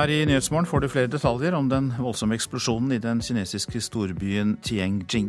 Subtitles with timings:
[0.00, 4.54] Her i Nyhetsmorgen får du flere detaljer om den voldsomme eksplosjonen i den kinesiske storbyen
[4.64, 5.26] Tianjing.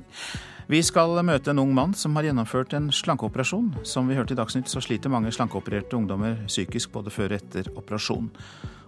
[0.72, 3.68] Vi skal møte en ung mann som har gjennomført en slankeoperasjon.
[3.84, 7.68] Som vi hørte i Dagsnytt, så sliter mange slankeopererte ungdommer psykisk både før og etter
[7.76, 8.32] operasjon.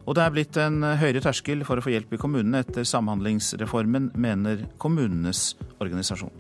[0.08, 4.14] Og det er blitt en høyere terskel for å få hjelp i kommunene etter Samhandlingsreformen,
[4.16, 5.50] mener kommunenes
[5.84, 6.32] organisasjon.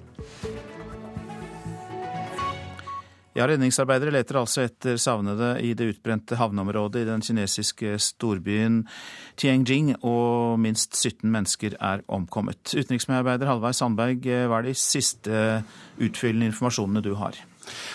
[3.33, 8.83] Ja, Redningsarbeidere leter altså etter savnede i det utbrente havneområdet i den kinesiske storbyen
[9.41, 12.75] Tianjing, og minst 17 mennesker er omkommet.
[12.75, 15.63] Utenriksmedarbeider Halvard Sandberg, hva er de siste
[15.97, 17.41] utfyllende informasjonene du har?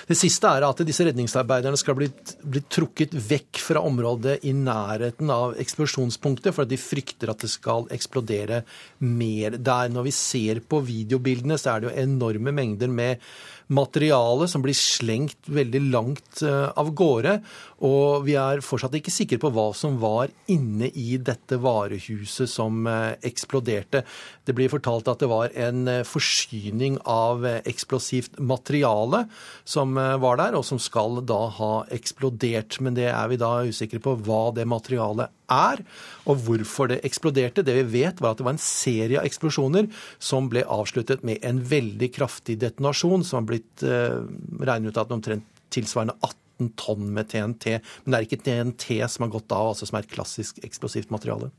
[0.09, 2.09] Det siste er at disse redningsarbeiderne skal bli,
[2.41, 7.89] bli, trukket vekk fra området i nærheten av eksplosjonspunktet, for de frykter at det skal
[7.95, 8.63] eksplodere
[9.05, 9.93] mer der.
[9.93, 13.29] Når vi ser på videobildene, så er det jo enorme mengder med
[13.69, 17.39] materiale som blir slengt veldig langt eh, av gårde.
[17.87, 22.87] Og vi er fortsatt ikke sikre på hva som var inne i dette varehuset som
[22.89, 24.03] eh, eksploderte.
[24.45, 29.27] Det blir fortalt at det var en eh, forsyning av eksplosivt materiale
[29.69, 32.81] som var der, og som skal da ha eksplodert.
[32.85, 35.83] Men det er vi da usikre på hva det materialet er,
[36.29, 37.65] og hvorfor det eksploderte.
[37.67, 41.43] Det vi vet, var at det var en serie av eksplosjoner som ble avsluttet med
[41.47, 44.21] en veldig kraftig detonasjon, som har blitt eh,
[44.61, 47.79] regnet ut at omtrent tilsvarende 18 tonn med TNT.
[48.05, 51.13] Men det er ikke TNT som har gått av, altså som er et klassisk eksplosivt
[51.15, 51.53] materiale.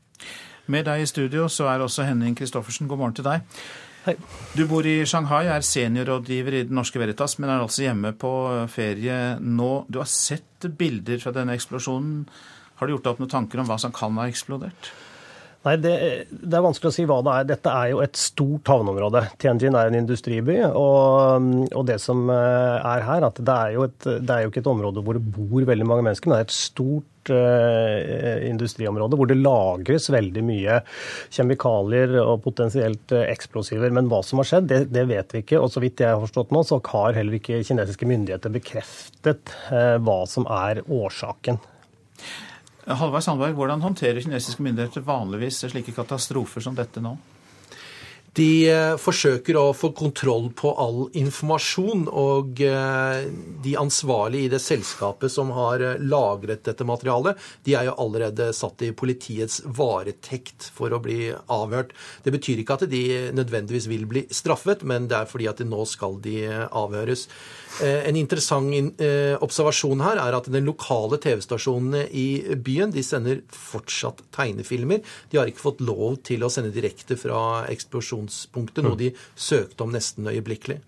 [0.70, 2.88] Med deg i studio så er også Henning Christoffersen.
[2.90, 3.46] God morgen til deg.
[4.00, 4.14] Hei.
[4.56, 8.30] Du bor i Shanghai, er seniorrådgiver i Den Norske Veritas, men er altså hjemme på
[8.72, 9.72] ferie nå.
[9.92, 12.22] Du har sett bilder fra denne eksplosjonen.
[12.80, 14.92] Har du gjort deg opp noen tanker om hva som kan ha eksplodert?
[15.60, 15.90] Nei, det,
[16.30, 17.48] det, er vanskelig å si hva det er.
[17.50, 19.20] Dette er jo et stort havneområde.
[19.42, 20.56] Tianjin er en industriby.
[20.64, 24.62] Og, og det som eh, er her, at det er, et, det er, jo ikke
[24.62, 29.18] et område hvor det bor veldig mange mennesker, men det er et stort uh, industriområde
[29.20, 30.80] hvor det lagres veldig mye
[31.36, 33.92] kjemikalier og potensielt uh, eksplosiver.
[33.92, 35.60] Men hva som har skjedd, det, det, vet vi ikke.
[35.60, 39.98] Og så vidt jeg har forstått nå, så har heller ikke kinesiske myndigheter bekreftet uh,
[40.00, 41.60] hva som er årsaken.
[42.86, 47.16] Halvard Sandberg, hvordan håndterer kinesiske myndigheter vanligvis slike katastrofer som dette nå?
[48.38, 53.24] De eh, forsøker å få kontroll på all informasjon, og eh,
[53.64, 58.52] de ansvarlige i det selskapet som har eh, lagret dette materialet, de er jo allerede
[58.54, 61.90] satt i politiets varetekt for å bli avhørt.
[62.22, 63.02] Det betyr ikke at de
[63.34, 67.26] nødvendigvis vil bli straffet, men det er fordi at nå skal de avhøres.
[67.80, 68.66] En interessant
[69.40, 72.26] observasjon her er at den lokale TV-stasjonene i
[72.60, 75.00] byen de sender fortsatt tegnefilmer.
[75.30, 79.94] De har ikke fått lov til å sende direkte fra eksplosjonspunktet, noe de søkte om
[79.94, 80.80] nesten øyeblikkelig.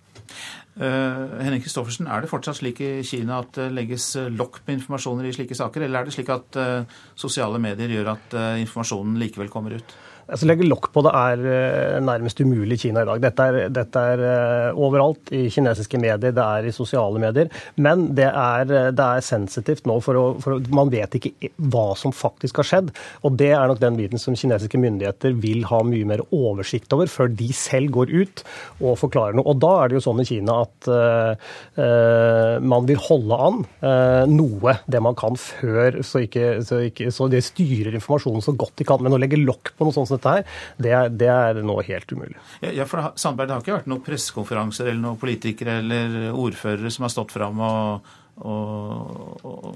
[0.72, 5.28] Uh, Henning Kristoffersen, Er det fortsatt slik i Kina at det legges lokk på informasjoner
[5.28, 9.19] i slike saker, eller er det slik at uh, sosiale medier gjør at uh, informasjonen
[9.20, 9.97] likevel kommer ut?
[10.30, 13.22] Altså Legge lokk på det er eh, nærmest umulig i Kina i dag.
[13.22, 17.50] Dette er, dette er, eh, overalt i kinesiske medier, det er i sosiale medier.
[17.82, 21.90] Men det er, eh, det er sensitivt nå, for, å, for man vet ikke hva
[21.98, 22.92] som faktisk har skjedd.
[23.26, 27.10] Og det er nok den biten som kinesiske myndigheter vil ha mye mer oversikt over
[27.10, 28.44] før de selv går ut
[28.80, 29.48] og forklarer noe.
[29.50, 34.24] Og da er det jo sånn i Kina at uh, man vil holde an uh,
[34.30, 38.76] noe, det man kan, før, så, ikke, så, ikke, så det styrer informasjonen så godt
[38.80, 39.02] de kan.
[39.02, 41.78] Men å legge lokk på noe sånt som dette her, det er, det er nå
[41.88, 42.38] helt umulig.
[42.62, 47.08] Ja, for Sandberg, Det har ikke vært noen pressekonferanser eller noen politikere eller ordførere som
[47.08, 49.74] har stått fram og og, og,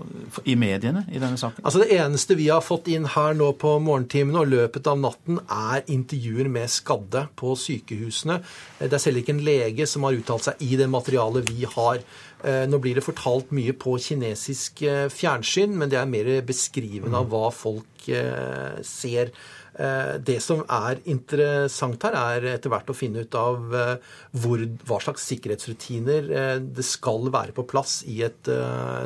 [0.49, 1.63] i mediene i denne saken?
[1.63, 5.41] Altså Det eneste vi har fått inn her nå på morgentimene og løpet av natten,
[5.45, 8.41] er intervjuer med skadde på sykehusene.
[8.81, 12.01] Det er selv ikke en lege som har uttalt seg i det materialet vi har.
[12.47, 17.21] Eh, nå blir det fortalt mye på kinesisk eh, fjernsyn, men det er mer beskrivende
[17.21, 19.35] av hva folk eh, ser.
[19.79, 24.63] Eh, det som er interessant her, er etter hvert å finne ut av eh, hvor,
[24.89, 28.49] hva slags sikkerhetsrutiner eh, det skal være på plass i et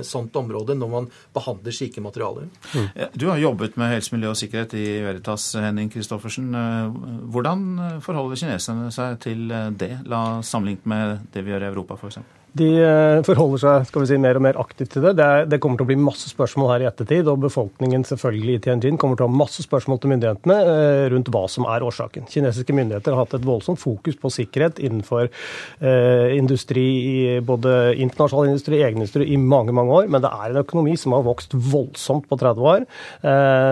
[0.06, 2.49] sånt område når man behandler slike materialer.
[2.75, 2.88] Mm.
[3.14, 6.50] Du har jobbet med helse, miljø og sikkerhet i Veritas, Henning Christoffersen.
[7.32, 9.49] Hvordan forholder kineserne seg til
[9.81, 12.39] det, la sammenlignet med det vi gjør i Europa f.eks.?
[12.58, 15.12] De eh, forholder seg skal vi si, mer og mer aktivt til det.
[15.20, 15.29] det.
[15.52, 18.99] Det, kommer til å bli masse spørsmål her i ettertid, og befolkningen selvfølgelig i Tianjin
[19.00, 22.26] kommer til å ha masse spørsmål til myndighetene eh, rundt hva som er årsaken.
[22.31, 26.88] Kinesiske myndigheter har hatt et voldsomt fokus på sikkerhet innenfor eh, industri,
[27.47, 30.11] både internasjonal industri og egen industri, i mange mange år.
[30.11, 32.87] Men det er en økonomi som har vokst voldsomt på 30 år.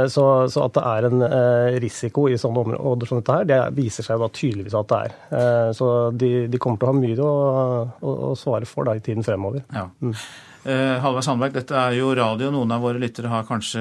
[0.08, 1.22] Så, så, at det er en
[1.82, 5.16] risiko i sånne områder som dette her, det viser seg da tydeligvis at det er.
[5.76, 5.88] Så
[6.18, 7.32] de, de, kommer til å ha mye å,
[7.98, 9.60] å, å svare for da, i tiden fremover.
[9.74, 9.88] Ja.
[10.00, 10.14] Mm.
[10.68, 12.50] Eh, Halvard Sandberg, dette er jo radio.
[12.52, 13.80] Noen av våre lyttere har kanskje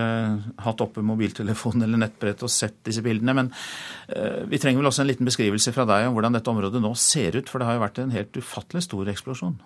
[0.63, 3.34] hatt oppe mobiltelefon eller nettbrett og sett disse bildene.
[3.36, 3.50] Men
[4.07, 6.94] eh, vi trenger vel også en liten beskrivelse fra deg om hvordan dette området nå
[6.95, 7.51] ser ut.
[7.51, 9.57] For det har jo vært en helt ufattelig stor eksplosjon.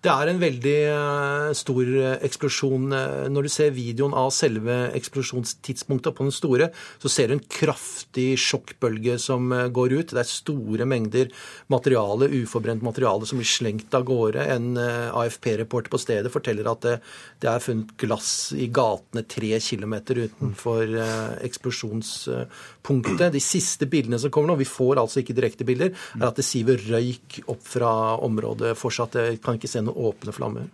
[0.00, 1.90] Det er en veldig eh, stor
[2.30, 2.88] eksplosjon.
[3.34, 6.70] Når du ser videoen av selve eksplosjonstidspunktet på den store,
[7.02, 10.16] så ser du en kraftig sjokkbølge som går ut.
[10.16, 11.28] Det er store mengder
[11.68, 14.48] materiale, uforbrent materiale som blir slengt av gårde.
[14.56, 16.96] En AFP-reporter på stedet forteller at det,
[17.42, 23.30] det, er funnet glass i gatene tre kilometer utenfor eh, eksplosjonspunktet.
[23.34, 26.46] De siste bildene som kommer nå, vi får altså ikke direkte bilder, er at det
[26.46, 29.18] siver røyk opp fra området fortsatt.
[29.20, 30.70] Jeg kan ikke se noen åpne flammer.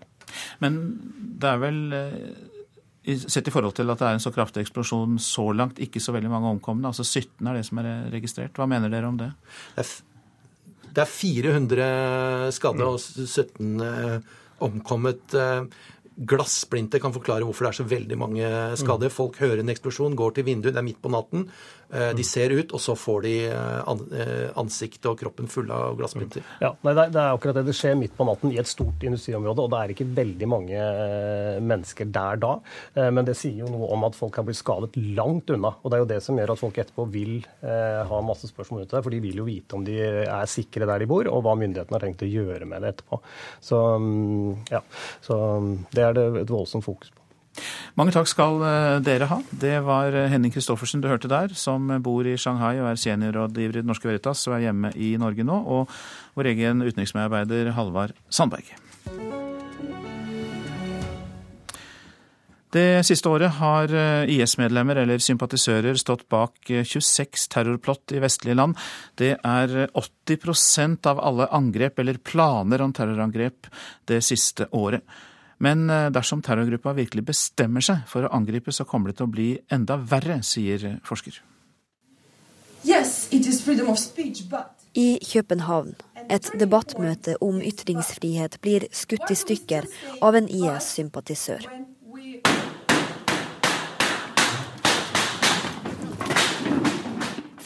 [0.63, 0.79] Men
[1.41, 2.45] det er vel eh,
[3.07, 6.11] Sett i forhold til at det er en så kraftig eksplosjon så langt, ikke så
[6.11, 6.91] veldig mange omkomne.
[6.91, 8.59] Altså 17 er det som er registrert.
[8.59, 9.29] Hva mener dere om det?
[9.77, 13.79] Det er 400 skadde og 17
[14.65, 15.35] omkommet.
[15.35, 15.65] Eh,
[16.17, 18.51] Glassplinter kan forklare hvorfor det er så veldig mange
[18.81, 19.13] skader.
[19.13, 21.45] Folk hører en eksplosjon, går til vinduet, det er midt på natten.
[21.91, 26.43] Eh, de ser ut, og så får de eh, ansiktet og kroppen fulle av glassplinter.
[26.63, 27.67] Ja, nei, Det er akkurat det.
[27.69, 30.77] Det skjer midt på natten i et stort industriområde, og det er ikke veldig mange
[30.77, 32.55] eh, mennesker der da.
[32.97, 35.75] Men det sier jo noe om at folk kan bli skadet langt unna.
[35.83, 38.91] Og det er jo det som gjør at folk etterpå vil ha masse spørsmål av
[38.91, 41.55] det, for de vil jo vite om de er sikre der de bor, og hva
[41.59, 43.21] myndighetene har tenkt å gjøre med det etterpå.
[43.65, 44.83] Så, mm, ja,
[45.25, 47.26] så mm, det er det et voldsomt fokus på.
[47.97, 49.39] Mange takk skal eh, dere ha.
[49.51, 53.79] Det var eh, Henning Christoffersen du hørte der, som bor i Shanghai og er seniorrådgiver
[53.79, 55.93] i Det Norske Veritas og er hjemme i Norge nå, og
[56.37, 58.75] vår egen utenriksmedarbeider Halvard Sandberg.
[62.77, 68.77] Det siste året har eh, IS-medlemmer eller sympatisører stått bak 26 terrorplott i vestlige land.
[69.17, 73.71] Det er 80% av alle angrep eller planer om terrorangrep
[74.11, 75.07] det siste året.
[75.59, 79.33] Men eh, dersom terrorgruppa virkelig bestemmer seg for å angripe, så kommer det til å
[79.33, 81.41] bli enda verre, sier forsker.
[82.87, 83.29] Yes,
[83.97, 84.77] speech, but...
[84.95, 85.95] I København.
[86.31, 89.87] Et debattmøte om ytringsfrihet blir skutt i stykker
[90.25, 91.67] av en IS-sympatisør.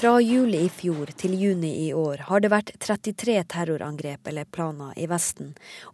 [0.00, 4.94] Fra juli i fjor til juni i år har det vært 33 terrorangrep eller planer
[4.96, 5.50] i Vesten,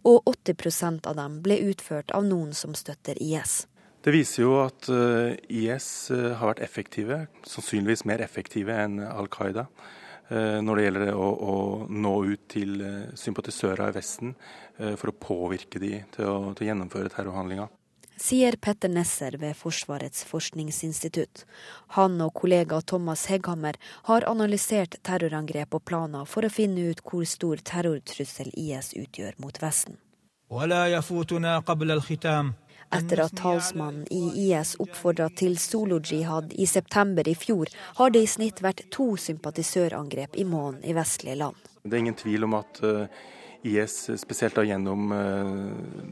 [0.07, 3.65] og 80% av dem ble utført av noen som støtter IS.
[3.99, 9.27] Det viser jo at eh, IS eh, har vært effektive, sannsynligvis mer effektive enn Al
[9.27, 9.65] Qaida,
[10.31, 11.57] eh, når det gjelder å, å
[11.91, 12.79] nå ut til
[13.11, 14.37] sympatisører i Vesten
[14.77, 17.75] for å påvirke de til å, til å gjennomføre terrorhandlinger
[18.17, 21.45] sier Petter Nesser ved Forsvarets forskningsinstitutt.
[21.97, 23.77] Han og kollega Thomas Hegghammer
[24.09, 29.61] har analysert terrorangrep og planer for å finne ut hvor stor terrortrussel IS utgjør mot
[29.61, 29.99] Vesten.
[32.87, 37.67] Etter at talsmannen i IS oppfordra til solojihad i september i fjor,
[37.99, 41.59] har det i snitt vært to sympatisørangrep i måneden i vestlige land.
[41.83, 43.33] Det er ingen tvil om at uh
[43.67, 45.51] IS, spesielt da gjennom eh,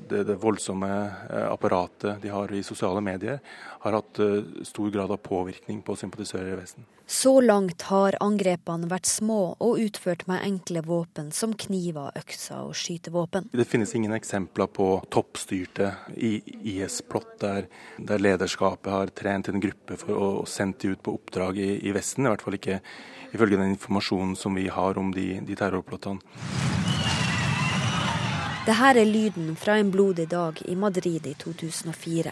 [0.09, 3.39] det, det, voldsomme eh, apparatet de har i sosiale medier,
[3.85, 6.87] har hatt eh, stor grad av påvirkning på sympatisører i Vesten.
[7.07, 12.73] Så langt har angrepene vært små og utført med enkle våpen som kniver, økser og
[12.77, 13.51] skytevåpen.
[13.53, 16.39] Det finnes ingen eksempler på toppstyrte i
[16.73, 21.61] IS-plott der, der, lederskapet har trent en gruppe for å sende de ut på oppdrag
[21.61, 22.25] i, i Vesten.
[22.25, 22.79] I hvert fall ikke
[23.35, 26.23] ifølge den informasjonen som vi har om de, de terrorplottene.
[28.65, 32.31] Dette er lyden fra en blodig dag i Madrid i 2004.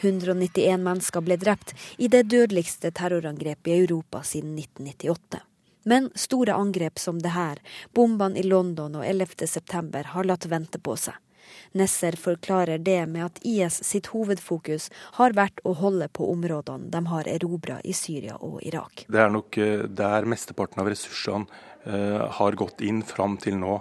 [0.00, 5.40] 191 mennesker ble drept i det dødeligste terrorangrepet i Europa siden 1998.
[5.88, 7.62] Men store angrep som det her,
[7.96, 11.16] bombene i London og 11.9, har latt vente på seg.
[11.72, 17.02] Nesser forklarer det med at IS sitt hovedfokus har vært å holde på områdene de
[17.08, 19.06] har erobra i Syria og Irak.
[19.08, 21.48] Det er nok eh, der mesteparten av ressursene
[21.86, 23.80] uh, har gått inn fram til nå.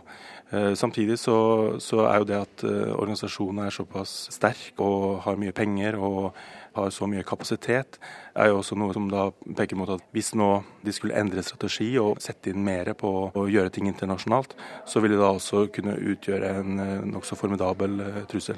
[0.51, 1.35] Eh, samtidig så,
[1.79, 6.31] så, er jo det at eh, organisasjonen er såpass sterk og har mye penger og
[6.73, 7.99] har så mye kapasitet,
[8.33, 9.27] er jo også noe som da
[9.57, 10.49] peker mot at hvis nå
[10.85, 14.55] de skulle endre strategi og sette inn mer på å gjøre ting internasjonalt,
[14.89, 18.01] så vil det da også kunne utgjøre en eh, nokså formidabel
[18.31, 18.57] trussel.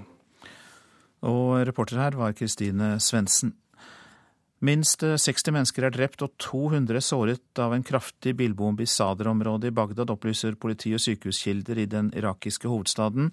[1.27, 3.51] Og reporter her var Kristine Svendsen.
[4.61, 9.73] Minst 60 mennesker er drept og 200 såret av en kraftig bilbombe i Sadr-området i
[9.73, 13.31] Bagdad, opplyser politi og sykehuskilder i den irakiske hovedstaden.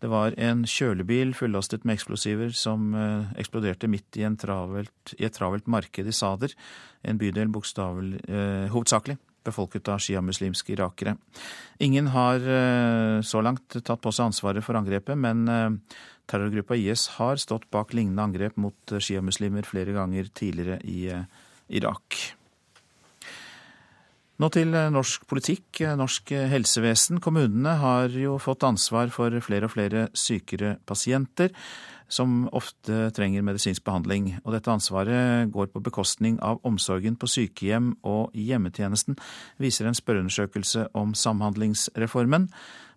[0.00, 5.34] Det var en kjølebil fullastet med eksplosiver som eh, eksploderte midt i, travelt, i et
[5.34, 6.54] travelt marked i Sadr,
[7.02, 11.16] en bydel eh, hovedsakelig befolket av sjiamuslimske irakere.
[11.84, 17.08] Ingen har eh, så langt tatt på seg ansvaret for angrepet, men eh, Terrorgruppa IS
[17.18, 21.08] har stått bak lignende angrep mot sjiamuslimer flere ganger tidligere i
[21.80, 22.18] Irak.
[24.40, 27.18] Nå til norsk politikk, norsk helsevesen.
[27.20, 31.52] Kommunene har jo fått ansvar for flere og flere sykere pasienter
[32.10, 34.32] som ofte trenger medisinsk behandling.
[34.44, 39.18] Og dette ansvaret går på bekostning av omsorgen på sykehjem og hjemmetjenesten,
[39.62, 42.48] viser en spørreundersøkelse om Samhandlingsreformen.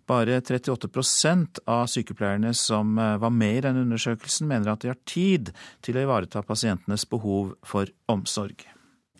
[0.06, 5.00] Bare 38% av sykepleierne som eh, var med i denne undersøkelsen, mener at de har
[5.08, 5.52] tid
[5.84, 8.66] til å ivareta pasientenes behov for omsorg.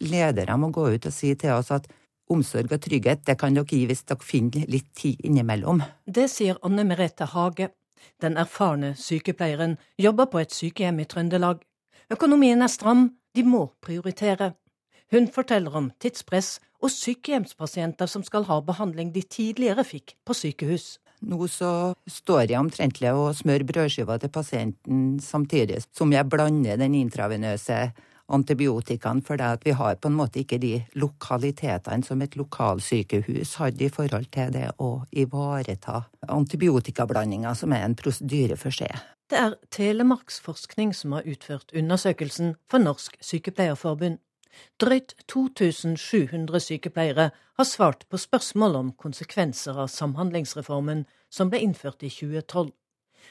[0.05, 1.89] Ledere må gå ut og si til oss at
[2.33, 5.81] omsorg og trygghet det kan dere gi hvis dere finner litt tid innimellom.
[6.05, 7.71] Det sier Anne Merete Hage,
[8.21, 11.63] den erfarne sykepleieren jobber på et sykehjem i Trøndelag.
[12.13, 14.53] Økonomien er stram, de må prioritere.
[15.13, 20.99] Hun forteller om tidspress og sykehjemspasienter som skal ha behandling de tidligere fikk på sykehus.
[21.25, 26.97] Nå så står jeg omtrentlig og smør brødskiva til pasienten samtidig som jeg blander den
[26.99, 27.87] intravenøse
[28.33, 33.93] antibiotikaen, for vi har på en måte ikke de lokalitetene som et lokalsykehus hadde i
[33.93, 38.93] forhold til det å ivareta antibiotikablandinger, som er en prosedyre for seg.
[39.29, 44.21] Det er Telemarksforskning som har utført undersøkelsen for Norsk Sykepleierforbund.
[44.81, 52.11] Drøyt 2700 sykepleiere har svart på spørsmål om konsekvenser av Samhandlingsreformen som ble innført i
[52.13, 52.73] 2012.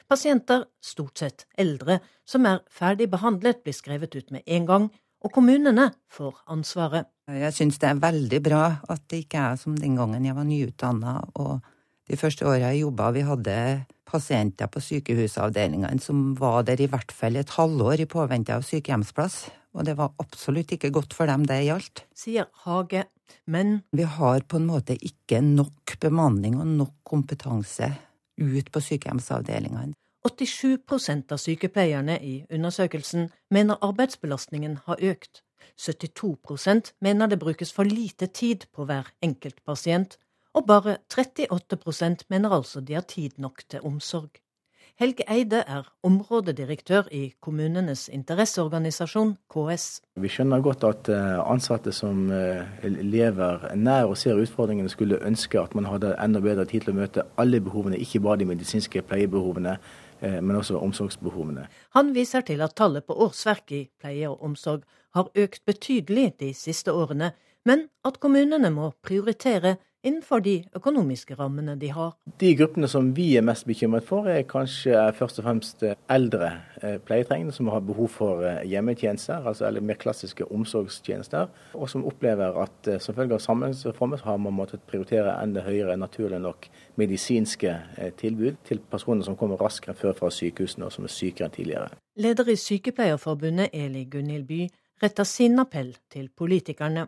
[0.09, 4.87] Pasienter, stort sett eldre, som er ferdig behandlet, blir skrevet ut med en gang,
[5.23, 7.07] og kommunene får ansvaret.
[7.31, 10.47] Jeg syns det er veldig bra at det ikke er som den gangen jeg var
[10.47, 11.61] nyutdanna og
[12.09, 13.57] de første åra jeg jobba, vi hadde
[14.09, 19.37] pasienter på sykehusavdelingene som var der i hvert fall et halvår i påvente av sykehjemsplass,
[19.73, 22.03] og det var absolutt ikke godt for dem det gjaldt.
[22.13, 23.07] Sier Hage,
[23.47, 27.89] men Vi har på en måte ikke nok bemanning og nok kompetanse
[28.37, 29.95] ut på sykehjemsavdelingene.
[30.23, 35.41] 87% av sykepleierne i undersøkelsen mener arbeidsbelastningen har økt.
[35.79, 40.17] 72% mener det brukes for lite tid på hver enkelt pasient,
[40.53, 44.43] og bare 38% mener altså de har tid nok til omsorg.
[45.01, 49.85] Helge Eide er områdedirektør i kommunenes interesseorganisasjon, KS.
[50.21, 55.57] Vi skjønner godt at eh, ansatte som eh, lever nær og ser utfordringene, skulle ønske
[55.57, 59.01] at man hadde enda bedre tid til å møte alle behovene, ikke bare de medisinske
[59.09, 59.79] pleiebehovene,
[60.21, 61.65] eh, men også omsorgsbehovene.
[61.97, 64.85] Han viser til at tallet på årsverk i pleie og omsorg
[65.17, 67.31] har økt betydelig de siste årene,
[67.65, 72.13] men at kommunene må prioritere innenfor de økonomiske rammene de har.
[72.39, 76.49] De gruppene som vi er mest bekymret for, er kanskje først og fremst eldre
[76.81, 82.05] eh, pleietrengende som har behov for eh, hjemmetjenester, altså eller mer klassiske omsorgstjenester, og som
[82.09, 86.69] opplever at eh, som følge av Samhandlingsreformen har man måttet prioritere enda høyere, naturlig nok,
[86.99, 87.73] medisinske
[88.19, 91.89] tilbud til personer som kommer raskere før fra sykehusene og som er sykere enn tidligere.
[92.21, 94.67] Leder i Sykepleierforbundet, Eli Gunhild By,
[95.01, 97.07] retter sin appell til politikerne.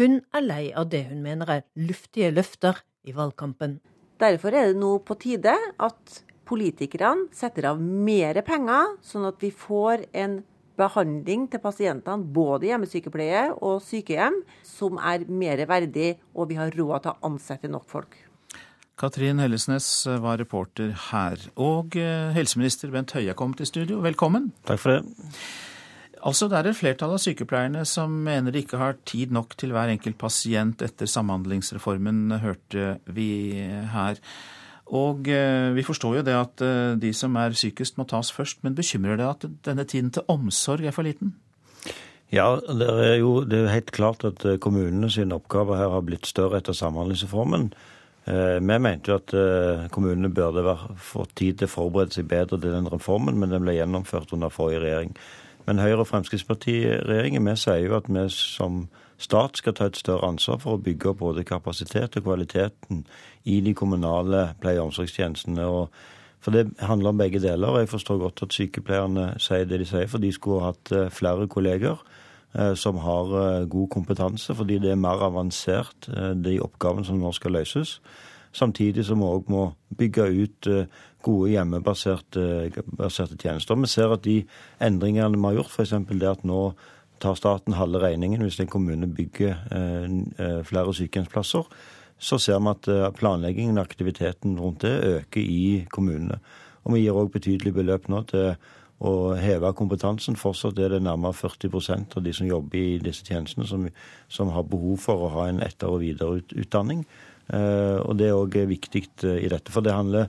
[0.00, 3.78] Hun er lei av det hun mener er luftige løfter i valgkampen.
[4.20, 6.20] Derfor er det nå på tide at
[6.50, 10.40] politikerne setter av mer penger, sånn at vi får en
[10.80, 17.04] behandling til pasientene, både hjemmesykepleie og sykehjem, som er mer verdig, og vi har råd
[17.04, 18.16] til å ansette nok folk.
[19.00, 19.86] Katrin Hellesnes
[20.20, 21.40] var reporter her.
[21.56, 24.02] Og eh, helseminister Bent Høie er kommet i studio.
[24.04, 24.50] Velkommen.
[24.68, 25.30] Takk for det.
[26.20, 29.72] Altså, Det er et flertall av sykepleierne som mener de ikke har tid nok til
[29.72, 33.56] hver enkelt pasient etter Samhandlingsreformen, hørte vi
[33.94, 34.20] her.
[34.90, 38.64] Og eh, vi forstår jo det at eh, de som er sykest må tas først,
[38.66, 41.36] men bekymrer det at denne tiden til omsorg er for liten?
[42.30, 46.06] Ja, det er jo det er helt klart at eh, kommunene sine oppgaver her har
[46.06, 47.70] blitt større etter Samhandlingsreformen.
[48.30, 49.32] Vi mente jo at
[49.90, 53.72] kommunene burde fått tid til å forberede seg bedre til den reformen, men den ble
[53.74, 55.14] gjennomført under forrige regjering.
[55.70, 58.88] Men Høyre- og Fremskrittspartiregjeringen vi sier jo at vi som
[59.22, 63.04] stat skal ta et større ansvar for å bygge opp både kapasitet og kvaliteten
[63.46, 65.62] i de kommunale pleie- og omsorgstjenestene.
[65.62, 65.92] og
[66.40, 67.68] for Det handler om begge deler.
[67.68, 70.92] og Jeg forstår godt at sykepleierne sier det de sier, for de skulle ha hatt
[70.92, 72.02] eh, flere kolleger
[72.54, 76.08] eh, som har eh, god kompetanse, fordi det er mer avansert,
[76.44, 78.00] de oppgavene som nå skal løses.
[78.52, 80.88] Samtidig som vi òg må bygge ut
[81.22, 83.76] gode hjemmebaserte tjenester.
[83.76, 84.40] Vi ser at de
[84.80, 85.94] endringene vi har gjort, f.eks.
[86.10, 86.62] det at nå
[87.20, 90.04] tar staten halve regningen hvis en kommune bygger eh,
[90.40, 91.68] eh, flere sykehjemsplasser,
[92.20, 96.40] så ser vi at eh, planleggingen og aktiviteten rundt det øker i kommunene.
[96.84, 98.54] Og vi gir òg betydelige beløp nå til
[99.04, 100.36] å heve kompetansen.
[100.36, 103.86] Fortsatt er det nærmere 40% av de som jobber i disse tjenestene, som,
[104.28, 107.04] som har behov for å ha en etter- og videreutdanning.
[107.50, 109.72] Og det er òg viktig i dette.
[109.72, 110.28] For det handler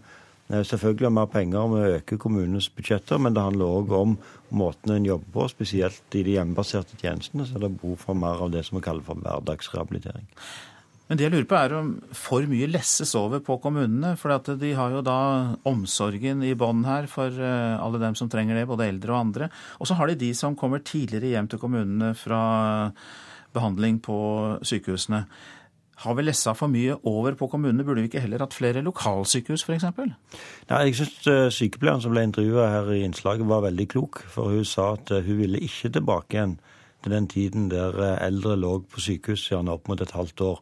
[0.52, 4.18] Selvfølgelig har vi penger om å øke kommunenes budsjetter, men det handler òg om
[4.52, 5.46] måten en jobber på.
[5.54, 8.84] Spesielt i de hjemmebaserte tjenestene så er det behov for mer av det som vi
[8.84, 10.28] kaller for hverdagsrehabilitering.
[11.08, 14.14] Men det jeg lurer på er om for mye lesses over på kommunene.
[14.20, 15.18] For de har jo da
[15.68, 19.50] omsorgen i bånn her for eh, alle dem som trenger det, både eldre og andre.
[19.80, 22.44] Og så har de de som kommer tidligere hjem til kommunene fra
[23.52, 24.20] behandling på
[24.64, 25.26] sykehusene.
[26.02, 27.86] Har vi lessa for mye over på kommunene?
[27.86, 29.88] Burde vi ikke heller hatt flere lokalsykehus f.eks.?
[29.96, 34.24] Nei, jeg syns eh, sykepleieren som ble intervjua her i innslaget var veldig klok.
[34.34, 36.56] For hun sa at eh, hun ville ikke tilbake igjen
[37.02, 40.60] til den tiden der eldre lå på sykehus gjerne opp mot et halvt år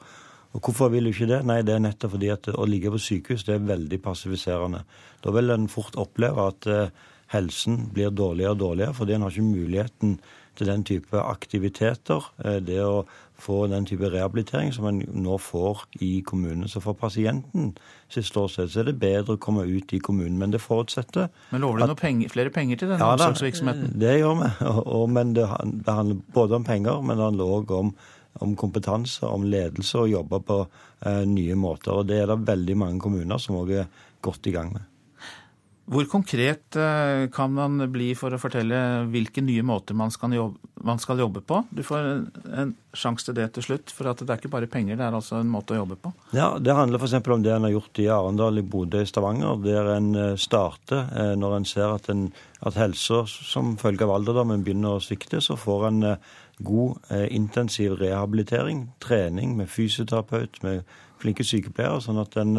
[0.54, 1.44] og Hvorfor vil du ikke det?
[1.46, 4.82] Nei, det er nettopp fordi at å ligge på sykehus det er veldig passiviserende.
[5.22, 6.94] Da vil en fort oppleve at eh,
[7.36, 10.16] helsen blir dårligere og dårligere, fordi en har ikke muligheten
[10.58, 12.32] til den type aktiviteter.
[12.42, 13.04] Eh, det å
[13.40, 16.68] få den type rehabilitering som en nå får i kommunen.
[16.68, 17.74] Så for pasienten
[18.12, 21.64] sitt ståsted så er det bedre å komme ut i kommunen, men det forutsetter Men
[21.64, 23.96] lover du penger, flere penger til denne ja, omsorgsvirksomheten?
[24.00, 24.54] Det gjør vi.
[24.70, 25.48] Og, og, men det,
[25.86, 27.94] det handler både om penger, men det handler òg om
[28.40, 31.92] om kompetanse, om ledelse og jobbe på eh, nye måter.
[31.98, 33.90] Og Det er det veldig mange kommuner som òg er
[34.22, 34.86] godt i gang med.
[35.90, 38.78] Hvor konkret eh, kan man bli for å fortelle
[39.10, 41.64] hvilke nye måter man skal, jobbe, man skal jobbe på?
[41.74, 42.10] Du får
[42.62, 45.40] en sjanse til det til slutt, for det er ikke bare penger, det er altså
[45.40, 46.12] en måte å jobbe på.
[46.38, 47.18] Ja, Det handler f.eks.
[47.18, 51.10] om det en har gjort i Arendal, i Bodø, i Stavanger, der en eh, starter
[51.10, 52.28] eh, når en ser at, en,
[52.62, 56.08] at helsa som følge av alderdommen begynner å svikte, så får en
[56.60, 60.82] god intensiv rehabilitering, trening med fysioterapeut, med
[61.20, 62.58] flinke sykepleiere, sånn at en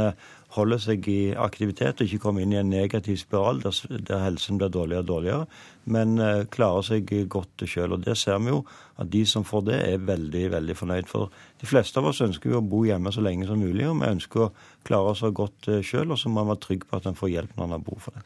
[0.55, 3.77] holder seg i aktivitet og ikke kommer inn i en negativ spiral der,
[4.09, 5.47] der helsen blir dårligere og dårligere,
[5.95, 7.97] men uh, klarer seg godt sjøl.
[8.03, 8.63] Det ser vi jo
[9.01, 11.11] at de som får det, er veldig veldig fornøyd.
[11.11, 11.31] For
[11.61, 14.11] de fleste av oss ønsker jo å bo hjemme så lenge som mulig, og vi
[14.11, 14.53] ønsker å
[14.87, 17.35] klare oss godt uh, sjøl, og så må man være trygg på at en får
[17.37, 18.25] hjelp når en har behov for det.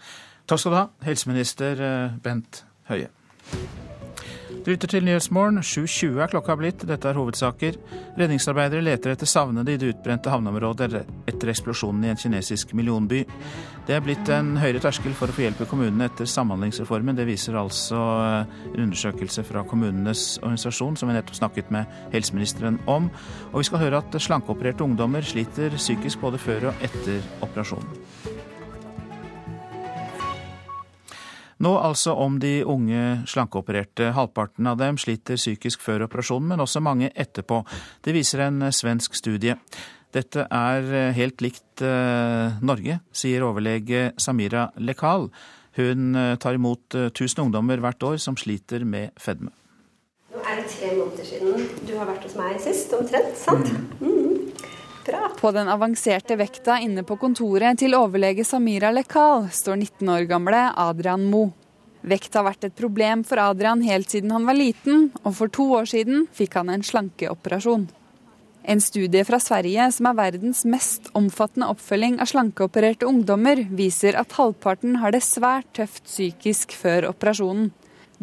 [0.48, 3.12] Takk skal du ha, helseminister uh, Bent Høie.
[4.64, 5.58] Du lytter til Nyhetsmorgen.
[5.60, 6.86] 7.20 er klokka blitt.
[6.88, 7.74] Dette er hovedsaker.
[8.16, 13.26] Redningsarbeidere leter etter savnede i det utbrente havneområdet etter eksplosjonen i en kinesisk millionby.
[13.84, 17.12] Det er blitt en høyere terskel for å få hjelp i kommunene etter Samhandlingsreformen.
[17.18, 22.80] Det viser altså eh, en undersøkelse fra kommunenes organisasjon, som vi nettopp snakket med helseministeren
[22.88, 23.12] om.
[23.52, 28.53] Og vi skal høre at slankeopererte ungdommer sliter psykisk både før og etter operasjonen.
[31.62, 34.12] Nå altså om de unge slankeopererte.
[34.16, 37.62] Halvparten av dem sliter psykisk før operasjonen, men også mange etterpå.
[38.04, 39.54] Det viser en svensk studie.
[40.14, 45.28] Dette er helt likt eh, Norge, sier overlege Samira Lekal.
[45.76, 49.50] Hun eh, tar imot 1000 eh, ungdommer hvert år som sliter med fedme.
[50.34, 53.34] Nå er det tre måneder siden du har vært hos meg sist, omtrent.
[53.38, 53.70] sant?
[54.00, 54.23] Mm.
[55.06, 55.30] Bra.
[55.40, 60.62] På den avanserte vekta inne på kontoret til overlege Samira Lekal står 19 år gamle
[60.80, 61.50] Adrian Mo.
[62.04, 65.70] Vekt har vært et problem for Adrian helt siden han var liten, og for to
[65.78, 67.86] år siden fikk han en slankeoperasjon.
[68.64, 74.36] En studie fra Sverige som er verdens mest omfattende oppfølging av slankeopererte ungdommer, viser at
[74.38, 77.72] halvparten har det svært tøft psykisk før operasjonen.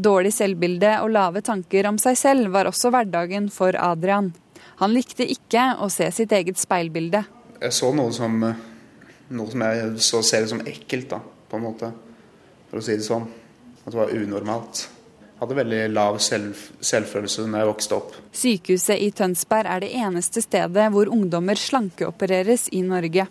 [0.01, 4.31] Dårlig selvbilde og lave tanker om seg selv var også hverdagen for Adrian.
[4.81, 7.21] Han likte ikke å se sitt eget speilbilde.
[7.61, 11.91] Jeg så noe som, noe som jeg så ser som ekkelt, da, på en måte.
[12.71, 13.27] For å si det sånn.
[13.83, 14.87] At det var unormalt.
[15.29, 18.17] Jeg hadde veldig lav selv, selvfølelse da jeg vokste opp.
[18.41, 23.27] Sykehuset i Tønsberg er det eneste stedet hvor ungdommer slankeopereres i Norge.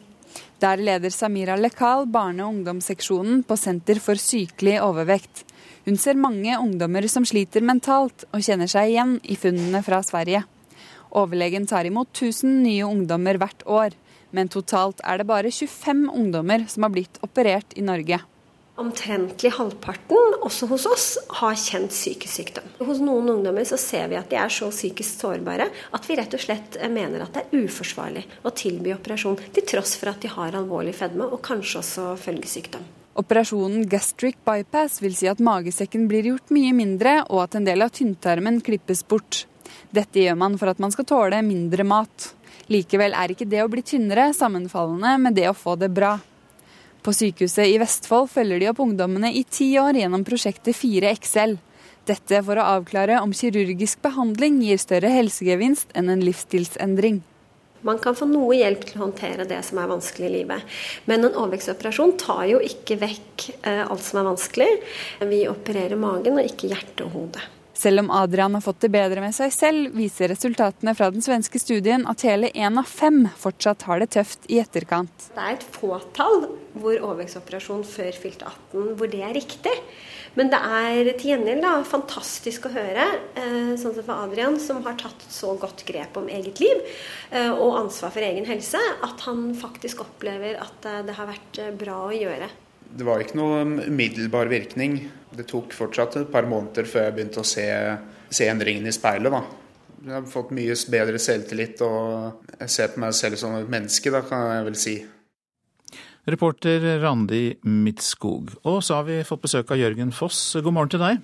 [0.62, 5.44] Der leder Samira Lekal barne- og ungdomsseksjonen på Senter for sykelig overvekt.
[5.86, 10.44] Hun ser mange ungdommer som sliter mentalt, og kjenner seg igjen i funnene fra Sverige.
[11.10, 13.96] Overlegen tar imot 1000 nye ungdommer hvert år,
[14.30, 18.20] men totalt er det bare 25 ungdommer som har blitt operert i Norge.
[18.80, 21.08] Omtrentlig halvparten, også hos oss,
[21.42, 22.68] har kjent psykisk sykdom.
[22.86, 26.36] Hos noen ungdommer så ser vi at de er så psykisk sårbare at vi rett
[26.38, 30.32] og slett mener at det er uforsvarlig å tilby operasjon, til tross for at de
[30.32, 32.86] har alvorlig fedme og kanskje også følgesykdom.
[33.20, 37.84] Operasjonen gastric bypass vil si at magesekken blir gjort mye mindre, og at en del
[37.84, 39.44] av tynntarmen klippes bort.
[39.90, 42.30] Dette gjør man for at man skal tåle mindre mat.
[42.70, 46.16] Likevel er ikke det å bli tynnere sammenfallende med det å få det bra.
[47.02, 51.56] På sykehuset i Vestfold følger de opp ungdommene i ti år gjennom prosjektet 4XL.
[52.06, 57.20] Dette for å avklare om kirurgisk behandling gir større helsegevinst enn en livsstilsendring.
[57.82, 60.74] Man kan få noe hjelp til å håndtere det som er vanskelig i livet.
[61.08, 64.68] Men en overvektsoperasjon tar jo ikke vekk eh, alt som er vanskelig.
[65.30, 67.46] Vi opererer magen og ikke hjerte og hode.
[67.80, 71.56] Selv om Adrian har fått det bedre med seg selv, viser resultatene fra den svenske
[71.62, 75.30] studien at hele én av fem fortsatt har det tøft i etterkant.
[75.32, 79.72] Det er et fåtall hvor overvektsoperasjon før fylte 18 hvor det er riktig.
[80.36, 83.06] Men det er til gjengjeld da, fantastisk å høre,
[83.40, 86.84] eh, sånn som for Adrian, som har tatt så godt grep om eget liv
[87.32, 91.64] eh, og ansvar for egen helse, at han faktisk opplever at eh, det har vært
[91.80, 92.52] bra å gjøre.
[92.90, 94.98] Det var ikke noe umiddelbar virkning.
[95.30, 97.66] Det tok fortsatt et par måneder før jeg begynte å se,
[98.34, 99.30] se endringene i speilet.
[99.30, 99.44] da.
[100.00, 104.12] Jeg har fått mye bedre selvtillit, og jeg ser på meg selv som et menneske,
[104.12, 104.94] da, kan jeg vel si.
[106.30, 108.54] Reporter Randi Midtskog.
[108.68, 110.40] Og så har vi fått besøk av Jørgen Foss.
[110.56, 111.20] God morgen til deg.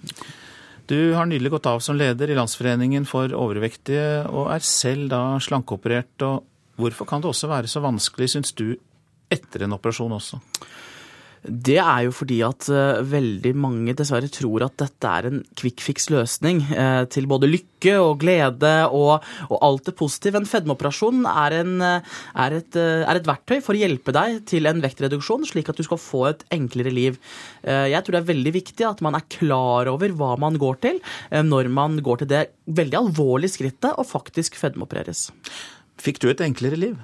[0.87, 5.23] Du har nylig gått av som leder i Landsforeningen for overvektige, og er selv da
[5.43, 6.15] slankeoperert.
[6.23, 6.45] Og
[6.79, 8.77] hvorfor kan det også være så vanskelig, syns du,
[9.33, 10.39] etter en operasjon også?
[11.47, 15.83] Det er jo fordi at uh, veldig mange dessverre tror at dette er en quick
[15.85, 20.41] fix-løsning uh, til både lykke og glede og, og alt det positive.
[20.41, 24.69] En fedmeoperasjon er, en, uh, er, et, er, et, verktøy for å hjelpe deg til
[24.71, 27.17] en vektreduksjon, slik at du skal få et enklere liv.
[27.67, 31.01] jeg tror det er veldig viktig at man er klar over hva man går til,
[31.31, 32.43] når man går til det
[32.79, 35.29] veldig alvorlige skrittet og faktisk fedmeopereres.
[36.03, 36.99] Fikk du et enklere liv?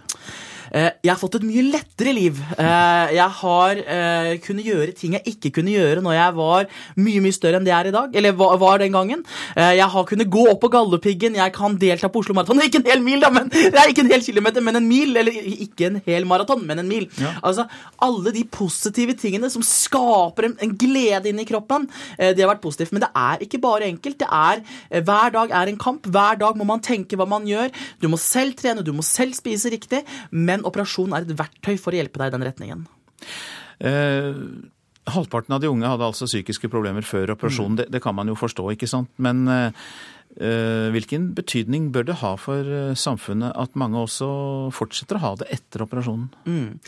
[0.70, 2.38] Eh, jeg har fått et mye lettere liv.
[2.56, 6.68] Eh, jeg har eh, kunnet gjøre ting jeg ikke kunne gjøre når jeg var
[7.02, 8.16] mye mye større enn det jeg er i dag.
[8.20, 9.24] Eller var den gangen.
[9.56, 12.62] Jeg har kunnet gå opp på Galdhøpiggen, jeg kan delta på Oslo Maraton.
[12.66, 15.16] Ikke en hel mil, da, men det er ikke en hel kilometer, men en mil.
[15.18, 17.08] Eller ikke en hel maraton, men en mil.
[17.20, 17.34] Ja.
[17.42, 17.66] Altså,
[18.02, 22.92] Alle de positive tingene som skaper en, en glede inni kroppen, det har vært positivt.
[22.94, 24.18] Men det er ikke bare enkelt.
[24.22, 24.62] Det er,
[25.04, 26.06] Hver dag er en kamp.
[26.12, 27.72] Hver dag må man tenke hva man gjør.
[28.02, 30.02] Du må selv trene, du må selv spise riktig.
[30.30, 32.86] men men operasjon er et verktøy for å hjelpe deg i den retningen.
[33.82, 34.30] Eh,
[35.10, 37.74] halvparten av de unge hadde altså psykiske problemer før operasjonen.
[37.74, 37.80] Mm.
[37.82, 39.10] Det, det, kan man jo forstå, ikke sant.
[39.22, 39.86] Men eh,
[40.38, 44.28] eh, hvilken betydning bør det ha for eh, samfunnet at mange også
[44.74, 46.28] fortsetter å ha det etter operasjonen?
[46.46, 46.78] Mm.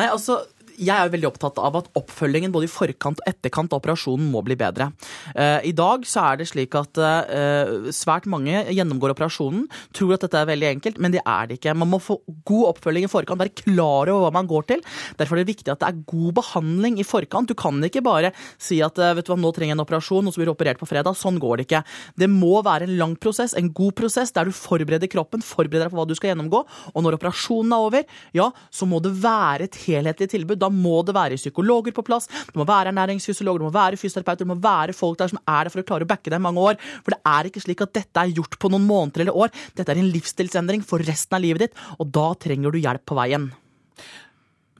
[0.00, 0.40] Nei, altså
[0.78, 4.42] jeg er veldig opptatt av at oppfølgingen både i forkant og etterkant av operasjonen må
[4.46, 4.90] bli bedre.
[5.34, 10.26] Eh, I dag så er det slik at eh, svært mange gjennomgår operasjonen, tror at
[10.26, 11.74] dette er veldig enkelt, men det er det ikke.
[11.78, 14.84] Man må få god oppfølging i forkant, være klar over hva man går til.
[15.18, 17.50] Derfor er det viktig at det er god behandling i forkant.
[17.50, 20.30] Du kan ikke bare si at eh, vet du hva, nå trenger jeg en operasjon,
[20.30, 21.18] og så blir du operert på fredag.
[21.18, 21.82] Sånn går det ikke.
[22.22, 25.94] Det må være en lang prosess, en god prosess, der du forbereder kroppen, forbereder deg
[25.94, 26.62] på hva du skal gjennomgå.
[26.94, 30.60] Og når operasjonen er over, ja, så må det være et helhetlig tilbud.
[30.60, 34.00] Da da må det være psykologer på plass, det må være ernæringsfysiologer, det må være
[34.00, 36.40] fysioterapeuter, det må være folk der som er der for å klare å backe deg
[36.40, 36.78] i mange år.
[37.02, 39.54] For det er ikke slik at dette er gjort på noen måneder eller år.
[39.78, 43.18] Dette er en livsstilsendring for resten av livet ditt, og da trenger du hjelp på
[43.18, 43.50] veien.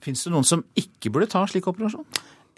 [0.03, 2.07] Fins det noen som ikke burde ta en slik operasjon?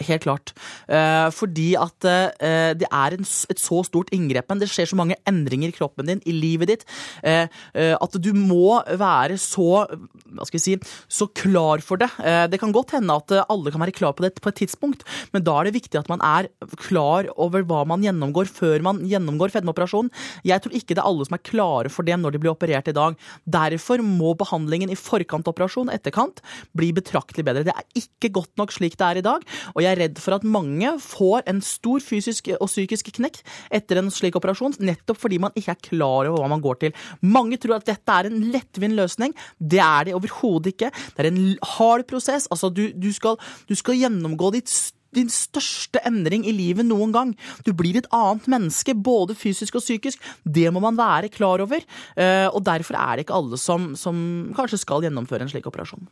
[0.01, 0.53] Helt klart.
[0.91, 4.59] Eh, fordi at eh, det er en, et så stort inngrepen.
[4.61, 6.85] Det skjer så mange endringer i kroppen din, i livet ditt,
[7.23, 9.85] eh, at du må være så
[10.31, 10.75] hva skal vi si,
[11.11, 12.09] så klar for det.
[12.51, 15.43] Det kan godt hende at alle kan være klar på det på et tidspunkt, men
[15.45, 16.47] da er det viktig at man er
[16.79, 20.11] klar over hva man gjennomgår før man gjennomgår fedmeoperasjon.
[20.47, 22.89] Jeg tror ikke det er alle som er klare for det når de blir operert
[22.91, 23.17] i dag.
[23.43, 26.41] Derfor må behandlingen i forkant operasjon, etterkant,
[26.77, 27.65] bli betraktelig bedre.
[27.67, 29.45] Det er ikke godt nok slik det er i dag.
[29.75, 33.41] og jeg er redd for at mange får en stor fysisk og psykisk knekk
[33.73, 36.95] etter en slik operasjon, nettopp fordi man ikke er klar over hva man går til.
[37.21, 39.35] Mange tror at dette er en lettvint løsning.
[39.57, 40.91] Det er det overhodet ikke.
[41.15, 41.43] Det er en
[41.75, 42.49] hard prosess.
[42.51, 43.37] Altså, du, du, skal,
[43.69, 44.71] du skal gjennomgå ditt
[45.15, 47.33] din største endring i livet noen gang.
[47.67, 50.21] Du blir et annet menneske, både fysisk og psykisk.
[50.43, 51.83] Det må man være klar over.
[52.15, 56.07] Eh, og derfor er det ikke alle som, som kanskje skal gjennomføre en slik operasjon.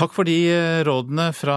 [0.00, 1.56] Takk for de eh, rådene fra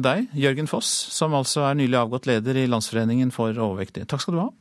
[0.00, 4.08] deg, Jørgen Foss, som altså er nylig avgått leder i Landsforeningen for overvektige.
[4.08, 4.52] Takk skal du ha.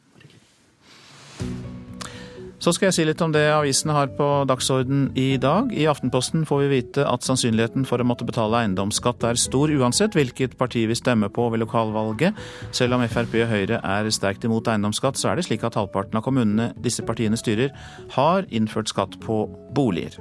[2.64, 5.72] Så skal jeg si litt om det avisene har på dagsorden i dag.
[5.72, 10.16] I Aftenposten får vi vite at sannsynligheten for å måtte betale eiendomsskatt er stor uansett
[10.16, 12.40] hvilket parti vi stemmer på ved lokalvalget.
[12.76, 16.20] Selv om Frp og Høyre er sterkt imot eiendomsskatt, så er det slik at halvparten
[16.20, 17.72] av kommunene disse partiene styrer,
[18.20, 20.20] har innført skatt på boliger.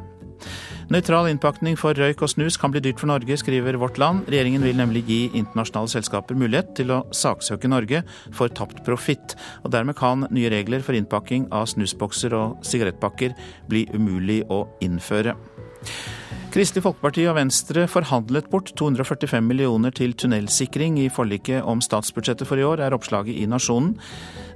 [0.93, 4.27] Nøytral innpakning for røyk og snus kan bli dyrt for Norge, skriver Vårt Land.
[4.29, 8.03] Regjeringen vil nemlig gi internasjonale selskaper mulighet til å saksøke Norge
[8.37, 9.37] for tapt profitt.
[9.65, 13.37] Og dermed kan nye regler for innpakking av snusbokser og sigarettpakker
[13.71, 15.37] bli umulig å innføre.
[16.53, 22.61] Kristelig Folkeparti og Venstre forhandlet bort 245 millioner til tunnelsikring i forliket om statsbudsjettet for
[22.61, 23.95] i år, er oppslaget i Nasjonen.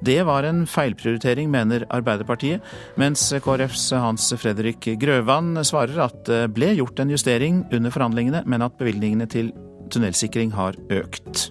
[0.05, 2.61] Det var en feilprioritering, mener Arbeiderpartiet,
[3.01, 8.69] mens KrFs Hans Fredrik Grøvan svarer at det ble gjort en justering under forhandlingene, men
[8.69, 9.55] at bevilgningene til
[9.89, 11.49] tunnelsikring har økt.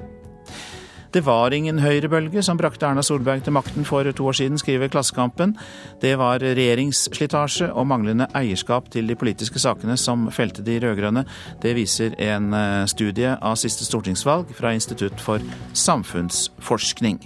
[1.16, 4.90] Det var ingen høyrebølge som brakte Erna Solberg til makten for to år siden, skriver
[4.92, 5.54] Klassekampen.
[6.02, 11.24] Det var regjeringsslitasje og manglende eierskap til de politiske sakene som felte de rød-grønne.
[11.64, 15.40] Det viser en eh, studie av siste stortingsvalg fra Institutt for
[15.72, 17.22] samfunnsforskning.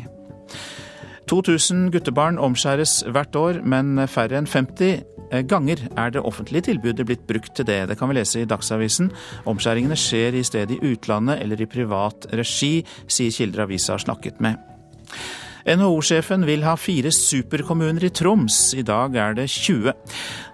[1.30, 7.06] 2000 guttebarn omskjæres hvert år, men færre enn 50 eh, ganger er det offentlige tilbudet
[7.06, 7.84] blitt brukt til det.
[7.92, 9.12] Det kan vi lese i Dagsavisen.
[9.50, 14.42] Omskjæringene skjer i stedet i utlandet eller i privat regi, sier kilder avisa har snakket
[14.42, 14.58] med.
[15.68, 18.74] NHO-sjefen vil ha fire superkommuner i Troms.
[18.78, 19.92] I dag er det 20.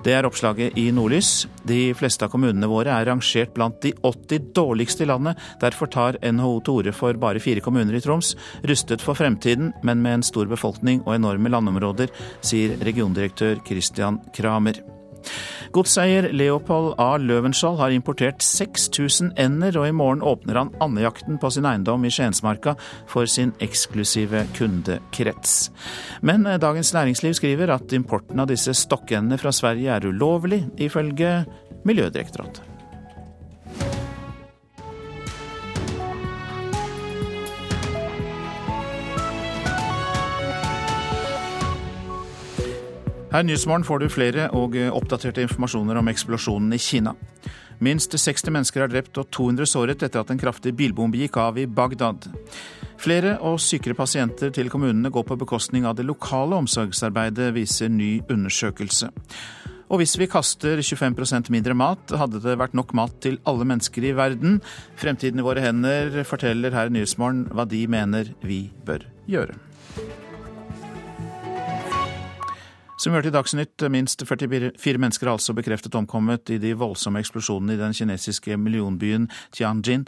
[0.06, 1.46] Det er oppslaget i Nordlys.
[1.68, 5.38] De fleste av kommunene våre er rangert blant de 80 dårligste i landet.
[5.62, 8.34] Derfor tar NHO til orde for bare fire kommuner i Troms.
[8.66, 14.95] Rustet for fremtiden, men med en stor befolkning og enorme landområder, sier regiondirektør Christian Kramer.
[15.76, 17.16] Godseier Leopold A.
[17.22, 22.14] Løvenskiold har importert 6000 ender, og i morgen åpner han andejakten på sin eiendom i
[22.14, 22.76] Skiensmarka
[23.12, 25.58] for sin eksklusive kundekrets.
[26.26, 31.44] Men eh, Dagens Næringsliv skriver at importen av disse stokkendene fra Sverige er ulovlig, ifølge
[31.86, 32.75] Miljødirektoratet.
[43.36, 47.12] Her i Nyhetsmorgen får du flere og oppdaterte informasjoner om eksplosjonen i Kina.
[47.84, 51.60] Minst 60 mennesker er drept og 200 såret etter at en kraftig bilbombe gikk av
[51.60, 52.30] i Bagdad.
[52.96, 58.22] Flere og sykere pasienter til kommunene går på bekostning av det lokale omsorgsarbeidet, viser ny
[58.32, 59.12] undersøkelse.
[59.92, 64.14] Og hvis vi kaster 25% mindre mat, hadde det vært nok mat til alle mennesker
[64.14, 64.62] i verden.
[64.96, 69.60] Fremtiden i våre hender forteller her i Nyhetsmorgen hva de mener vi bør gjøre.
[73.06, 77.22] Som vi hørte i Dagsnytt, minst 44 mennesker har altså bekreftet omkommet i de voldsomme
[77.22, 80.08] eksplosjonene i den kinesiske millionbyen Tianjin.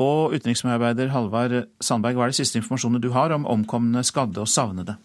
[0.00, 4.48] Og utenriksmedarbeider Halvard Sandberg, hva er de siste informasjonene du har om omkomne, skadde og
[4.48, 4.96] savnede?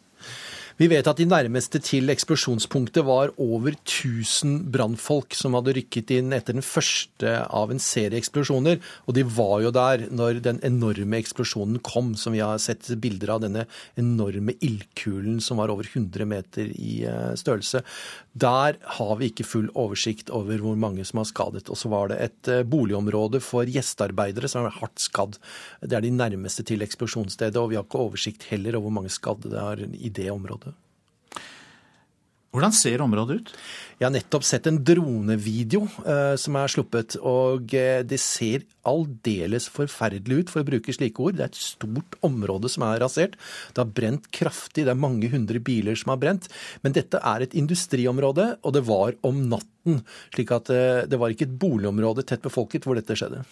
[0.80, 6.34] Vi vet at de nærmeste til eksplosjonspunktet var over 1000 brannfolk som hadde rykket inn
[6.34, 8.80] etter den første av en serie eksplosjoner.
[9.06, 13.36] Og de var jo der når den enorme eksplosjonen kom, som vi har sett bilder
[13.36, 13.68] av denne
[14.02, 17.84] enorme ildkulen som var over 100 meter i eh, størrelse.
[18.34, 21.70] Der har vi ikke full oversikt over hvor mange som har skadet.
[21.70, 25.38] Og så var det et eh, boligområde for gjestearbeidere som er hardt skadd.
[25.86, 29.14] Det er de nærmeste til eksplosjonsstedet, og vi har ikke oversikt heller over hvor mange
[29.14, 30.73] skadde det er i det området.
[32.54, 33.52] Hvordan ser området ut?
[34.04, 39.70] Jeg har nettopp sett en dronevideo uh, som er sluppet, og eh, det ser aldeles
[39.72, 41.38] forferdelig ut, for å bruke slike ord.
[41.40, 43.38] Det er et stort område som er rasert.
[43.72, 46.50] Det har brent kraftig, det er mange hundre biler som har brent.
[46.84, 49.70] Men dette er et industriområde, og det var om natten.
[50.36, 53.46] slik at eh, det var ikke et boligområde tett befolket hvor dette skjedde.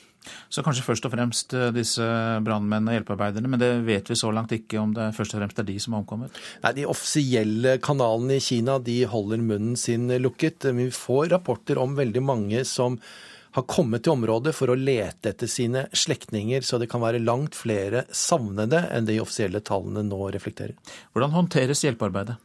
[0.51, 2.05] Så kanskje først og fremst disse
[2.45, 5.63] brannmennene og hjelpearbeiderne, men det vet vi så langt ikke om det først og fremst
[5.63, 6.37] er de som har omkommet?
[6.63, 10.40] Nei, De offisielle kanalene i Kina de holder munnen sin lukket.
[10.43, 12.97] Men vi får rapporter om veldig mange som
[13.51, 17.57] har kommet til området for å lete etter sine slektninger, så det kan være langt
[17.57, 20.77] flere savnede enn de offisielle tallene nå reflekterer.
[21.11, 22.37] Hvordan håndteres hjelpearbeidet?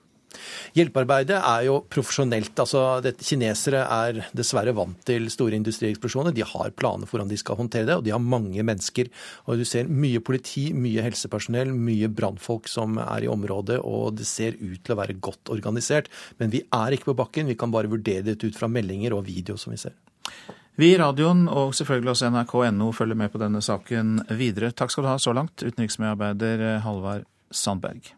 [0.77, 2.55] Hjelpearbeidet er jo profesjonelt.
[2.59, 6.35] altså det, Kinesere er dessverre vant til store industrieksplosjoner.
[6.37, 9.11] De har planer for hvordan de skal håndtere det, og de har mange mennesker.
[9.47, 14.27] Og Du ser mye politi, mye helsepersonell, mye brannfolk som er i området, og det
[14.27, 16.11] ser ut til å være godt organisert.
[16.39, 19.27] Men vi er ikke på bakken, vi kan bare vurdere det ut fra meldinger og
[19.27, 19.97] video som vi ser.
[20.77, 24.75] Vi i radioen og selvfølgelig også nrk.no følger med på denne saken videre.
[24.77, 28.13] Takk skal du ha så langt, utenriksmedarbeider Halvard Sandberg.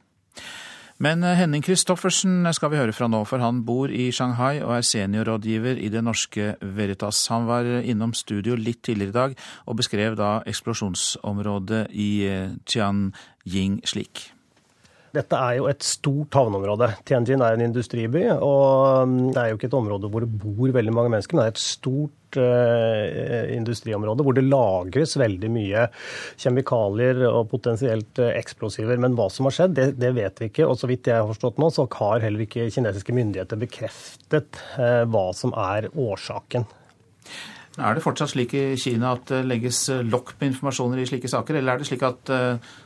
[0.98, 4.72] Men eh, Henning Christoffersen skal vi høre fra nå, for han bor i Shanghai og
[4.74, 7.20] er seniorrådgiver i det norske Veritas.
[7.30, 9.36] Han var innom studio litt tidligere i dag
[9.70, 14.26] og beskrev da eksplosjonsområdet i eh, Tianjing slik.
[15.14, 16.90] Dette er jo et stort havneområde.
[17.08, 20.74] Tianjin er en industriby, og mm, det er jo ikke et område hvor det bor
[20.74, 25.86] veldig mange mennesker, men det er et stort industriområde hvor det lagres veldig mye
[26.38, 29.00] kjemikalier og potensielt uh, eksplosiver.
[29.00, 30.66] Men hva som har skjedd, det, det, vet vi ikke.
[30.68, 35.04] Og så vidt jeg har forstått nå, så har heller ikke kinesiske myndigheter bekreftet uh,
[35.08, 36.68] hva som er årsaken.
[37.78, 41.60] Er det fortsatt slik i Kina at det legges lokk på informasjoner i slike saker,
[41.60, 42.32] eller er det slik at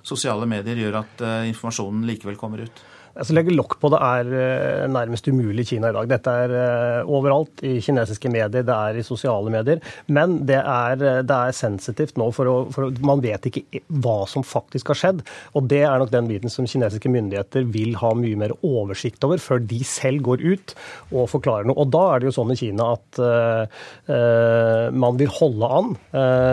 [0.05, 2.83] sosiale medier gjør at informasjonen likevel kommer ut?
[3.13, 6.09] Altså, legge lokk på det er uh, nærmest umulig i Kina i dag.
[6.09, 9.83] Dette er uh, overalt i kinesiske medier, det er i sosiale medier.
[10.09, 10.97] Men det er,
[11.29, 15.21] det er sensitivt nå, for, å, for man vet ikke hva som faktisk har skjedd.
[15.59, 19.43] Og det er nok den biten som kinesiske myndigheter vil ha mye mer oversikt over,
[19.43, 20.75] før de selv går ut
[21.13, 21.77] og forklarer noe.
[21.85, 25.93] Og da er det jo sånn i Kina at uh, man vil holde an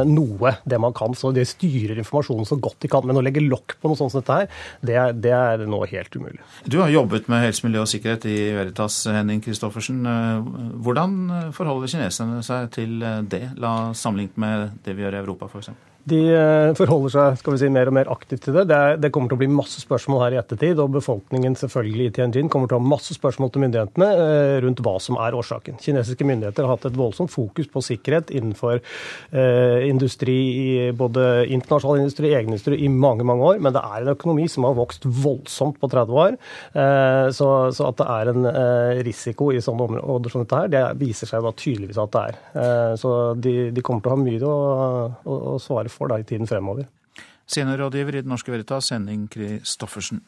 [0.09, 1.15] noe, det man kan.
[1.17, 3.05] Så de styrer informasjonen så godt de kan.
[3.07, 5.83] Men å legge lokk på noe sånt som dette her, det er, det er nå
[5.89, 6.41] helt umulig.
[6.69, 10.03] Du har jobbet med helse, miljø og sikkerhet i Veritas, Henning Christoffersen.
[10.83, 12.99] Hvordan forholder kineserne seg til
[13.31, 13.45] det,
[13.95, 15.88] sammenlignet med det vi gjør i Europa f.eks.?
[16.09, 18.65] De eh, forholder seg skal vi si, mer og mer aktivt til det.
[18.69, 18.81] det.
[19.03, 22.51] Det, kommer til å bli masse spørsmål her i ettertid, og befolkningen selvfølgelig i Tianjin
[22.51, 25.79] kommer til å ha masse spørsmål til myndighetene eh, rundt hva som er årsaken.
[25.83, 30.39] Kinesiske myndigheter har hatt et voldsomt fokus på sikkerhet innenfor eh, industri,
[30.97, 34.47] både internasjonal industri og egen industri, i mange mange år, men det er en økonomi
[34.51, 36.37] som har vokst voldsomt på 30 år.
[37.35, 38.47] Så, så, at det er en
[39.05, 42.39] risiko i sånne områder som dette her, det viser seg da tydeligvis at det er.
[42.99, 44.55] Så de, de, kommer til å ha mye å,
[45.23, 46.87] å, å svare for for da, i tiden fremover.
[47.49, 50.23] Seniorrådgiver i Det Norske Veritas, Henning Christoffersen.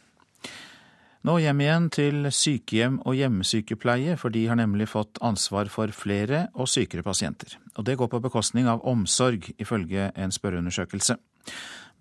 [1.21, 6.47] Nå hjem igjen til sykehjem og hjemmesykepleie, for de har nemlig fått ansvar for flere
[6.57, 7.59] og sykere pasienter.
[7.77, 11.19] Og det går på bekostning av omsorg, ifølge en spørreundersøkelse.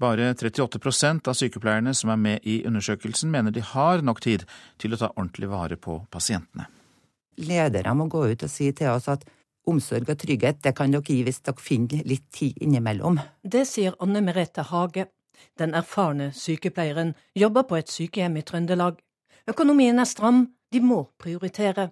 [0.01, 4.47] Bare 38% av sykepleierne som er med i undersøkelsen, mener de har nok tid
[4.81, 6.71] til å ta ordentlig vare på pasientene.
[7.45, 9.29] Ledere må gå ut og si til oss at
[9.69, 13.21] Omsorg og trygghet det kan dere gi hvis dere finner litt tid innimellom.
[13.43, 15.07] Det sier Anne Merete Hage.
[15.59, 18.99] Den erfarne sykepleieren jobber på et sykehjem i Trøndelag.
[19.49, 21.91] Økonomien er stram, de må prioritere.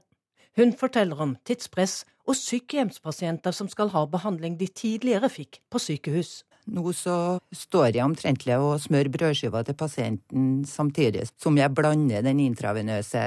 [0.58, 6.42] Hun forteller om tidspress og sykehjemspasienter som skal ha behandling de tidligere fikk på sykehus.
[6.68, 12.42] Nå så står jeg omtrentlig og smør brødskiva til pasienten samtidig som jeg blander den
[12.44, 13.22] intravenøse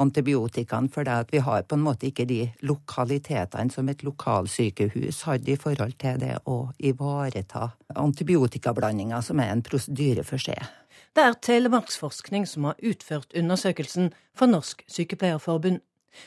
[0.00, 5.22] antibiotikaen, for det at vi har på en måte ikke de lokalitetene som et lokalsykehus
[5.28, 10.60] hadde i forhold til det å ivareta antibiotikablandinger, som er en prosedyre for seg.
[11.14, 15.80] Det er Telemarksforskning som har utført undersøkelsen for Norsk Sykepleierforbund.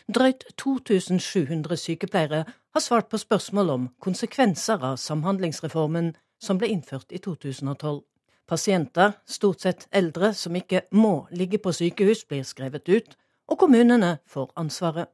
[0.07, 7.19] Drøyt 2700 sykepleiere har svart på spørsmål om konsekvenser av Samhandlingsreformen som ble innført i
[7.23, 8.01] 2012.
[8.47, 13.15] Pasienter, stort sett eldre som ikke må ligge på sykehus, blir skrevet ut,
[13.47, 15.09] og kommunene får ansvaret.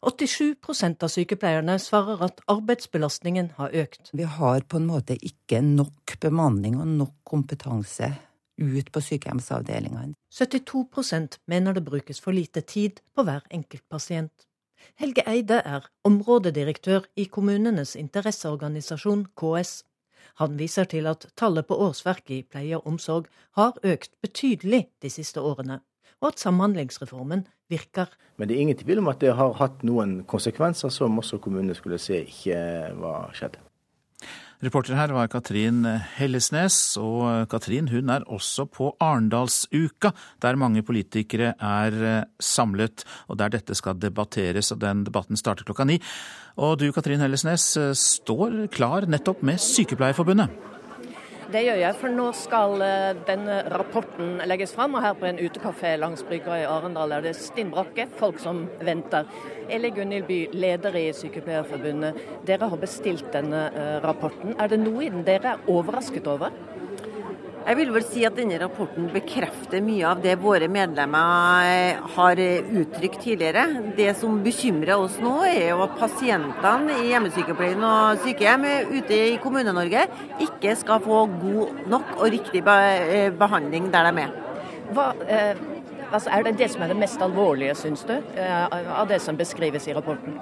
[0.00, 4.10] 87% av sykepleierne svarer at arbeidsbelastningen har økt.
[4.12, 8.14] Vi har på en måte ikke nok bemanning og nok kompetanse
[8.56, 10.14] ut på sykehjemsavdelingene.
[10.32, 14.46] 72% mener det brukes for lite tid på hver enkelt pasient.
[15.00, 19.82] Helge Eide er områdedirektør i kommunenes interesseorganisasjon KS.
[20.40, 25.10] Han viser til at tallet på årsverk i pleie og omsorg har økt betydelig de
[25.10, 25.80] siste årene
[26.24, 28.08] og at Samhandlingsreformen virker.
[28.38, 31.76] Men det er ingen tvil om at det har hatt noen konsekvenser som også kommunene
[31.76, 32.58] skulle se ikke
[32.98, 33.60] var skjedd.
[34.64, 35.82] Reporter her var Katrin
[36.16, 43.36] Hellesnes, og Katrin hun er også på Arendalsuka, der mange politikere er eh, samlet, og
[43.42, 44.72] der dette skal debatteres.
[44.72, 45.98] og Den debatten starter klokka ni.
[46.56, 50.54] Og du Katrin Hellesnes eh, står klar nettopp med Sykepleierforbundet.
[51.52, 54.94] Det gjør jeg, for nå skal eh, denne rapporten legges fram.
[54.96, 58.62] Og her på en utekafé langs brygga i Arendal er det stinn brakke, folk som
[58.84, 59.28] venter.
[59.72, 62.22] Eli Gunhild By, leder i Sykepleierforbundet.
[62.48, 64.56] Dere har bestilt denne eh, rapporten.
[64.56, 66.54] Er det noe i den dere er overrasket over?
[67.64, 72.40] Jeg vil vel si at denne rapporten bekrefter mye av det våre medlemmer eh, har
[72.80, 73.62] uttrykt tidligere.
[73.96, 79.38] Det som bekymrer oss nå, er jo at pasientene i hjemmesykepleien og sykehjem ute i
[79.40, 80.04] Kommune-Norge
[80.44, 84.36] ikke skal få god nok og riktig eh, behandling der de er.
[84.92, 85.56] Hva, eh,
[86.10, 89.40] altså er det det som er det mest alvorlige, syns du, eh, av det som
[89.40, 90.36] beskrives i rapporten?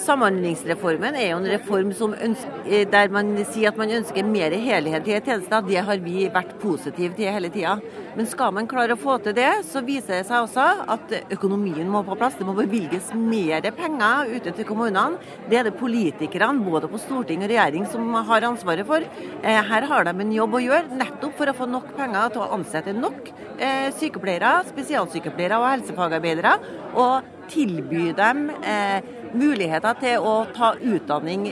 [0.00, 5.08] Samhandlingsreformen er jo en reform ønsker, eh, der man sier at man ønsker mer helhet
[5.08, 5.62] i tjenester.
[5.66, 7.78] Det har vi vært positive til hele tida.
[8.16, 11.88] Men skal man klare å få til det, så viser det seg også at økonomien
[11.88, 12.34] må på plass.
[12.38, 15.18] Det må bevilges mer penger ute til kommunene.
[15.48, 19.00] Det er det politikerne både på storting og regjering som har ansvaret for.
[19.42, 22.42] Eh, her har de en jobb å gjøre, nettopp for å få nok penger til
[22.42, 26.56] å ansette nok eh, sykepleiere, spesialsykepleiere og helsefagarbeidere.
[26.92, 29.02] Og tilby dem eh,
[29.34, 31.48] muligheter til å ta utdanning.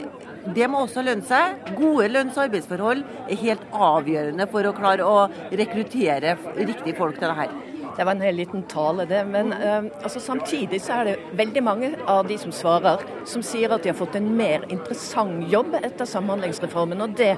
[0.55, 1.59] Det må også lønne seg.
[1.77, 7.29] Gode lønns- og arbeidsforhold er helt avgjørende for å klare å rekruttere riktige folk til
[7.29, 7.59] det her.
[7.97, 9.21] Det var en hel liten tale, det.
[9.29, 13.73] Men uh, altså, samtidig så er det veldig mange av de som svarer, som sier
[13.75, 17.03] at de har fått en mer interessant jobb etter Samhandlingsreformen.
[17.05, 17.35] Og det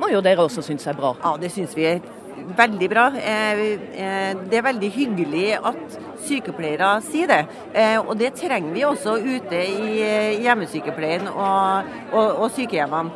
[0.00, 1.14] må jo dere også synes er bra?
[1.22, 2.02] Ja, det synes vi er
[2.56, 3.08] veldig bra.
[3.12, 7.40] Det er veldig hyggelig at sykepleiere sier det.
[8.04, 10.02] Og det trenger vi også ute i
[10.44, 13.10] hjemmesykepleien og, og, og sykehjemmene.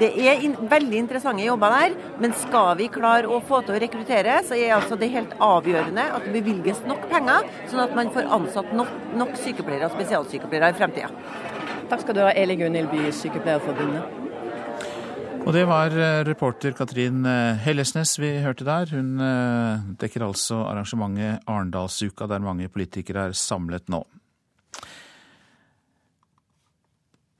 [0.00, 3.82] Det er in veldig interessante jobber der, men skal vi klare å få til å
[3.82, 8.12] rekruttere, så er altså det helt avgjørende at det bevilges nok penger, sånn at man
[8.14, 11.12] får ansatt nok, nok sykepleiere og spesialsykepleiere i fremtida.
[11.88, 14.17] Takk skal du ha, Eli Gunhild By, Sykepleierforbundet.
[15.48, 18.90] Og det var eh, reporter Katrin eh, Hellesnes vi hørte der.
[18.92, 24.02] Hun eh, dekker altså arrangementet Arendalsuka, der mange politikere er samlet nå.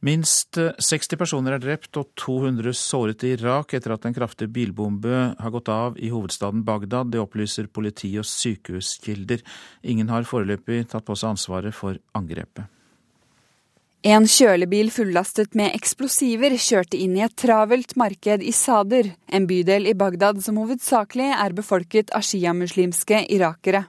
[0.08, 5.34] Minst 60 personer er drept og 200 såret i Irak etter at en kraftig bilbombe
[5.36, 7.12] har gått av i hovedstaden Bagdad.
[7.12, 9.44] Det opplyser politi og sykehuskilder.
[9.84, 12.77] Ingen har foreløpig tatt på seg ansvaret for angrepet.
[14.06, 19.88] En kjølebil fullastet med eksplosiver kjørte inn i et travelt marked i Sader, en bydel
[19.90, 23.88] i Bagdad som hovedsakelig er befolket av sjiamuslimske irakere.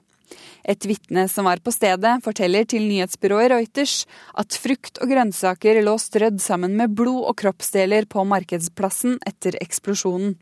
[0.66, 5.94] Et vitne som var på stedet, forteller til nyhetsbyrået Reuters at frukt og grønnsaker lå
[6.02, 10.40] strødd sammen med blod og kroppsdeler på markedsplassen etter eksplosjonen.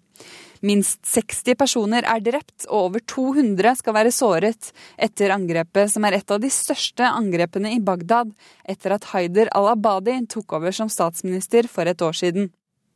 [0.66, 6.18] Minst 60 personer er drept og over 200 skal være såret etter angrepet, som er
[6.18, 8.34] et av de største angrepene i Bagdad
[8.68, 12.50] etter at Haider al-Abadi tok over som statsminister for et år siden.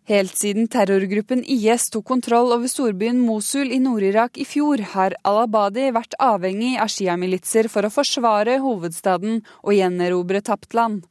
[0.09, 5.91] Helt siden terrorgruppen IS tok kontroll over storbyen Mosul i Nord-Irak i fjor, har al-Abadi
[5.93, 11.05] vært avhengig av sjiamilitser for å forsvare hovedstaden og gjenerobre tapt land.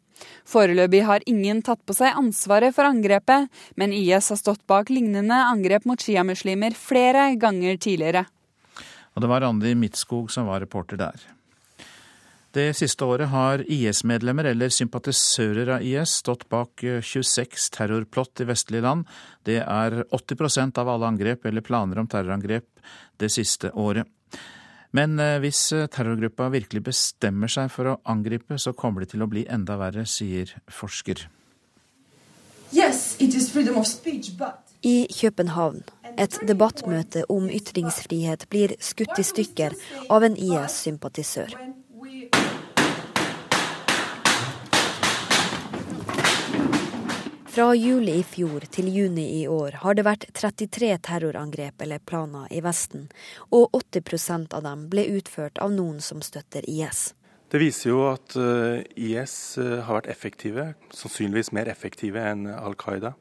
[0.48, 3.48] Foreløpig har ingen tatt på seg ansvaret for angrepet,
[3.80, 8.26] men IS har stått bak lignende angrep mot sjiamuslimer flere ganger tidligere.
[9.14, 11.20] Og det var Randi Midtskog som var reporter der.
[12.50, 18.82] Det siste året har IS-medlemmer eller sympatisører av IS stått bak 26 terrorplott i vestlige
[18.82, 19.04] land.
[19.46, 22.66] Det er 80% av alle angrep eller planer om terrorangrep
[23.22, 24.08] det siste året.
[24.96, 29.22] Men eh, hvis eh, terrorgruppa virkelig bestemmer seg for å angripe, så kommer det til
[29.22, 31.28] å bli enda verre, sier forsker.
[32.72, 34.66] Yes, speech, but...
[34.82, 35.82] I København.
[36.18, 39.76] Et debattmøte om ytringsfrihet blir skutt i stykker
[40.10, 41.54] av en IS-sympatisør.
[47.60, 52.46] Fra juli i fjor til juni i år har det vært 33 terrorangrep eller planer
[52.56, 53.02] i Vesten,
[53.52, 57.10] og 80% av dem ble utført av noen som støtter IS.
[57.52, 62.80] Det viser jo at eh, IS eh, har vært effektive, sannsynligvis mer effektive enn Al
[62.80, 63.12] Qaida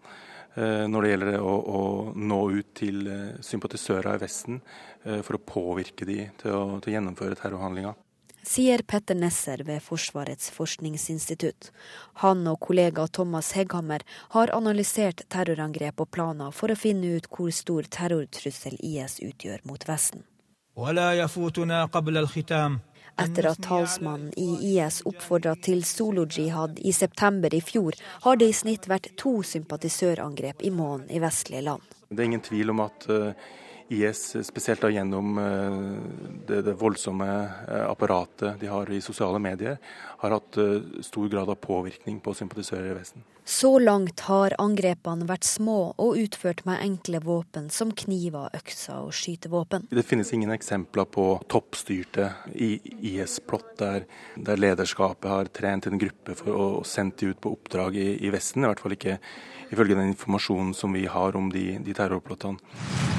[0.55, 1.83] eh, når det gjelder å, å
[2.15, 3.11] nå ut til
[3.43, 4.63] sympatisører i Vesten
[5.03, 7.99] for å påvirke de til å, til å gjennomføre terrorhandlinger
[8.43, 11.71] sier Petter Nesser ved Forsvarets forskningsinstitutt.
[12.23, 14.03] Han og kollega Thomas Hegghammer
[14.35, 19.85] har analysert terrorangrep og planer for å finne ut hvor stor terrortrussel IS utgjør mot
[19.89, 20.23] Vesten.
[23.19, 28.55] Etter at talsmannen i IS oppfordra til solojihad i september i fjor, har det i
[28.55, 31.83] snitt vært to sympatisørangrep i måneden i vestlige land.
[32.07, 33.49] Det er ingen tvil om at uh
[33.89, 35.77] IS, spesielt da gjennom eh,
[36.47, 37.27] det, det, voldsomme
[37.67, 39.79] eh, apparatet de har i sosiale medier,
[40.21, 43.25] har hatt eh, stor grad av påvirkning på sympatisører i Vesten.
[43.49, 49.15] Så langt har angrepene vært små og utført med enkle våpen som kniver, økser og
[49.17, 49.87] skytevåpen.
[49.89, 54.05] Det finnes ingen eksempler på toppstyrte IS-plott der,
[54.37, 58.29] der, lederskapet har trent en gruppe for å sende de ut på oppdrag i, i
[58.29, 58.67] Vesten.
[58.67, 59.17] I hvert fall ikke
[59.73, 63.18] ifølge den informasjonen som vi har om de, de terrorplottene.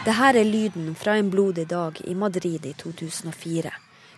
[0.00, 3.72] Dette er lyden fra en blodig dag i Madrid i 2004.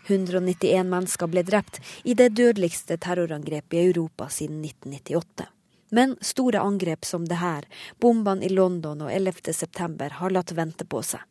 [0.07, 5.49] 191 mennesker ble drept i det dødeligste terrorangrepet i Europa siden 1998.
[5.91, 7.67] Men store angrep som det her,
[7.99, 11.27] bombene i London og 11.9, har latt vente på seg.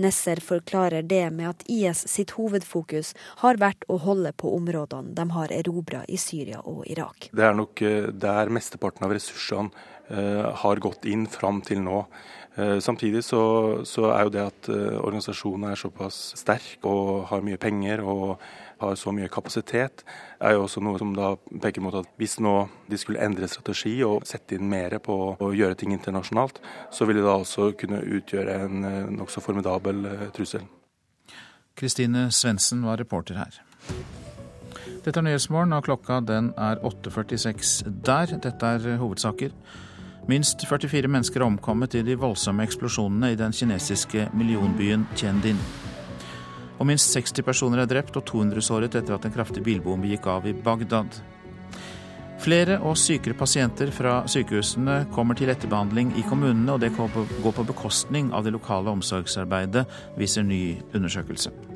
[0.00, 3.12] Nesser forklarer det med at IS sitt hovedfokus
[3.44, 7.28] har vært å holde på områdene de har erobra i Syria og Irak.
[7.36, 9.70] Det er nok eh, der mesteparten av ressursene
[10.08, 12.06] eh, har gått inn fram til nå.
[12.56, 13.40] Eh, samtidig så,
[13.84, 18.40] så, er jo det at eh, organisasjonen er såpass sterk og har mye penger og
[18.80, 20.02] har så mye kapasitet,
[20.40, 22.54] er jo også noe som da peker mot at hvis nå
[22.90, 26.58] de skulle endre strategi og sette inn mer på å gjøre ting internasjonalt,
[26.90, 30.64] så ville det da også kunne utgjøre en eh, nokså formidabel trussel.
[31.78, 33.60] Kristine Svendsen var reporter her.
[35.04, 38.34] Dette er Nyhetsmorgen, og klokka den er 8.46 der.
[38.42, 39.54] Dette er hovedsaker.
[40.28, 45.58] Minst 44 mennesker er omkommet i de voldsomme eksplosjonene i den kinesiske millionbyen Tiendin.
[46.80, 50.28] Og minst 60 personer er drept og 200 såret etter at en kraftig bilbombe gikk
[50.32, 51.20] av i Bagdad.
[52.40, 57.66] Flere og sykere pasienter fra sykehusene kommer til etterbehandling i kommunene, og det går på
[57.68, 59.84] bekostning av det lokale omsorgsarbeidet,
[60.16, 61.69] viser ny undersøkelse.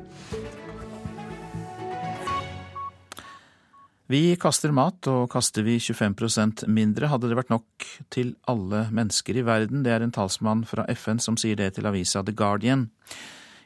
[4.07, 9.39] Vi kaster mat, og kaster vi 25% mindre, hadde det vært nok til alle mennesker
[9.39, 9.81] i verden.
[9.81, 12.85] Det er en talsmann fra FN som sier det til avisa The Guardian.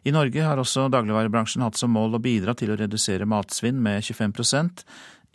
[0.07, 3.99] I Norge har også dagligvarebransjen hatt som mål å bidra til å redusere matsvinn med
[4.07, 4.85] 25%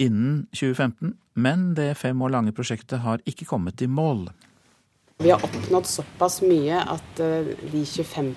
[0.01, 4.31] innen 2015, men det fem år lange prosjektet har ikke kommet i mål.
[5.19, 8.35] Vi har oppnådd såpass mye at eh, de 25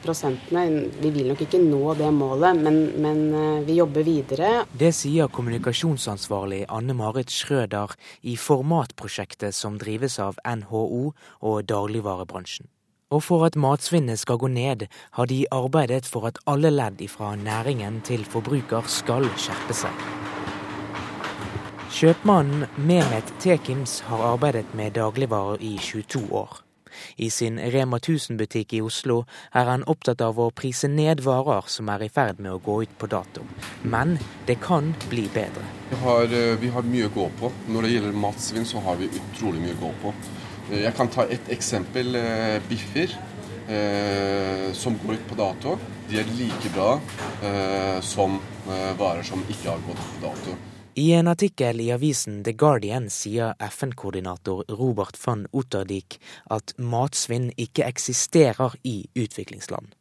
[1.02, 4.66] Vi vil nok ikke nå det målet, men, men, eh, vi jobber videre.
[4.78, 12.70] Det sier kommunikasjonsansvarlig Anne Marit Schrøder i formatprosjektet som drives av NHO og dagligvarebransjen.
[13.10, 17.34] Og for at matsvinnet skal gå ned, har de arbeidet for at alle ledd fra
[17.36, 20.06] næringen til forbruker skal skjerpe seg.
[21.90, 26.67] Kjøpmannen Mehmet Tekims har arbeidet med dagligvarer i 22 år.
[27.18, 29.24] I sin Rema 1000-butikk i Oslo
[29.54, 32.82] er han opptatt av å prise ned varer som er i ferd med å gå
[32.84, 33.46] ut på dato.
[33.84, 34.18] Men
[34.48, 35.66] det kan bli bedre.
[35.90, 37.52] Vi har, eh, vi har mye å gå på.
[37.68, 40.14] Når det gjelder matsvinn, så har vi utrolig mye å gå på.
[40.72, 42.16] Eh, jeg kan ta et eksempel.
[42.16, 43.18] Eh, biffer
[44.74, 45.78] som går ut på dato.
[46.08, 47.02] De er like bra
[48.02, 48.40] som
[48.98, 50.56] varer som ikke har gått på dato.
[50.98, 56.18] I en artikkel i avisen The Guardian sier FN-koordinator Robert van Otterdijk
[56.56, 59.94] at matsvinn ikke eksisterer i utviklingsland.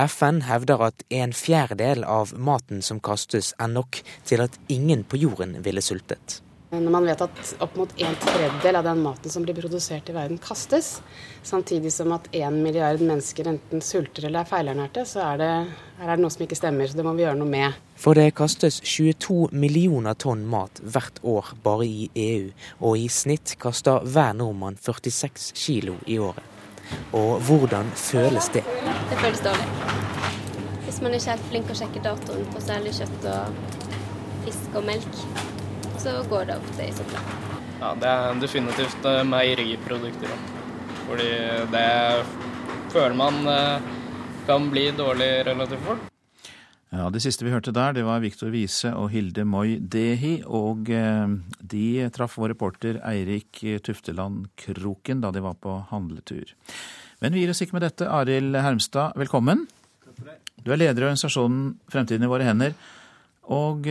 [0.00, 5.20] FN hevder at en fjerdedel av maten som kastes er nok til at ingen på
[5.20, 6.40] jorden ville sultet.
[6.70, 10.12] Når man vet at opp mot en tredjedel av den maten som blir produsert i
[10.12, 10.98] verden, kastes,
[11.42, 15.48] samtidig som at én milliard mennesker enten sulter eller er feilernærte, så er det,
[15.96, 16.90] er det noe som ikke stemmer.
[16.90, 17.80] Så det må vi gjøre noe med.
[17.96, 22.52] For det kastes 22 millioner tonn mat hvert år bare i EU,
[22.84, 26.44] og i snitt kaster hver nordmann 46 kilo i året.
[27.16, 28.66] Og hvordan føles det?
[29.08, 29.70] Det føles dårlig.
[30.84, 33.62] Hvis man ikke er helt flink å sjekke datoen på særlig kjøtt og
[34.44, 35.24] fisk og melk
[36.08, 37.22] så går det ofte i søpla.
[37.78, 40.36] Ja, det er definitivt eh, meieriprodukter.
[41.06, 41.30] Fordi
[41.72, 41.88] det
[42.92, 43.90] føler man eh,
[44.48, 46.06] kan bli dårlig relativt fort.
[46.88, 50.38] Ja, Det siste vi hørte der, det var Viktor Wiese og Hilde Moi Dehi.
[50.46, 56.56] Og eh, de traff vår reporter Eirik Tufteland Kroken da de var på handletur.
[57.20, 58.08] Men vi gir oss ikke med dette.
[58.08, 59.66] Arild Hermstad, velkommen.
[60.64, 62.74] Du er leder i organisasjonen Fremtiden i våre hender.
[63.48, 63.86] Og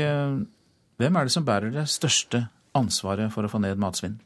[0.97, 4.17] hvem er det som bærer det største ansvaret for å få ned matsvinn?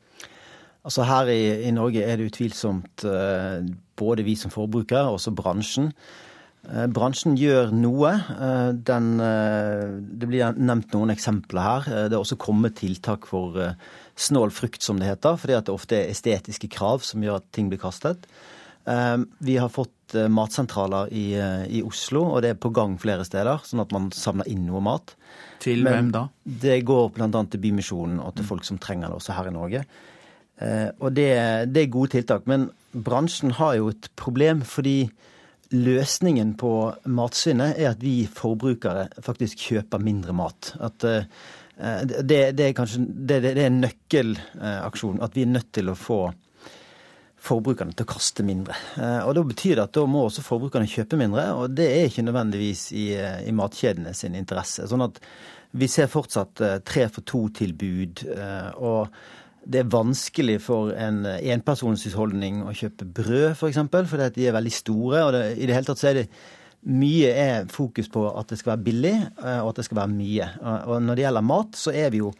[0.81, 3.61] Altså Her i, i Norge er det utvilsomt uh,
[3.99, 5.91] både vi som forbrukere og også bransjen.
[6.65, 8.15] Uh, bransjen gjør noe.
[8.31, 11.91] Uh, den, det blir nevnt noen eksempler her.
[12.09, 13.75] det er også kommet tiltak for
[14.17, 17.69] snål frukt, som det heter, fordi det ofte er estetiske krav som gjør at ting
[17.69, 18.25] blir kastet.
[18.83, 21.25] Vi har fått matsentraler i,
[21.77, 24.81] i Oslo, og det er på gang flere steder, sånn at man samler inn noe
[24.83, 25.13] mat.
[25.61, 26.23] Til Men hvem da?
[26.65, 27.29] Det går bl.a.
[27.29, 29.83] til Bymisjonen og til folk som trenger det, også her i Norge.
[30.61, 31.31] Eh, og det,
[31.73, 32.47] det, er gode tiltak.
[32.49, 35.05] Men bransjen har jo et problem fordi
[35.71, 36.73] løsningen på
[37.07, 40.73] matsvinnet er at vi forbrukere faktisk kjøper mindre mat.
[40.83, 41.27] At eh,
[42.21, 45.21] det, det, er kanskje det, det er en nøkkelaksjon.
[45.23, 46.23] At vi er nødt til å få
[47.41, 48.75] forbrukerne til å kaste mindre.
[49.01, 52.07] Eh, og Da betyr det at da må også forbrukerne kjøpe mindre, og det er
[52.09, 53.07] ikke nødvendigvis i,
[53.47, 54.85] i matkjedene sin interesse.
[54.89, 55.17] Sånn at
[55.77, 58.25] vi ser fortsatt eh, tre for to-tilbud.
[58.35, 59.09] Eh, og
[59.61, 64.57] det er vanskelig for en enpersonshusholdning å kjøpe brød, f.eks., for eksempel, fordi de er
[64.57, 65.25] veldig store.
[65.25, 66.27] og det, I det hele tatt så er det
[66.81, 70.47] mye er fokus på at det skal være billig, og at det skal være mye.
[70.89, 72.31] Og når det gjelder mat, så er vi jo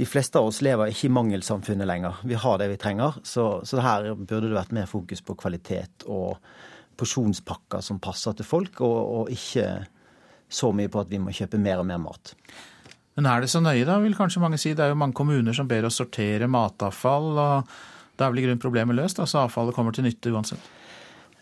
[0.00, 2.20] de fleste av oss lever ikke i mangelsamfunnet lenger.
[2.24, 3.18] Vi har det vi trenger.
[3.28, 6.38] Så, så her burde det vært mer fokus på kvalitet og
[6.96, 9.66] porsjonspakker som passer til folk, og, og, ikke
[10.52, 12.34] så mye på at vi må kjøpe mer og mer mat.
[13.16, 14.72] Men er det så nøye, da, vil kanskje mange si.
[14.76, 17.72] Det er jo mange kommuner som ber oss sortere matavfall, og
[18.16, 19.20] da er vel i grunnen problemet løst?
[19.20, 20.70] Altså avfallet kommer til nytte uansett?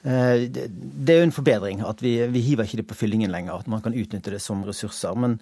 [0.03, 3.61] Eh, det er jo en forbedring at vi, vi hiver ikke det på fyllingen lenger.
[3.61, 5.19] At man kan utnytte det som ressurser.
[5.19, 5.39] Men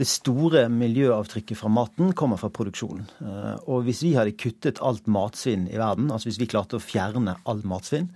[0.00, 3.04] det store miljøavtrykket fra maten kommer fra produksjonen.
[3.20, 6.84] Eh, og hvis vi hadde kuttet alt matsvinn i verden, altså hvis vi klarte å
[6.84, 8.08] fjerne all matsvinn,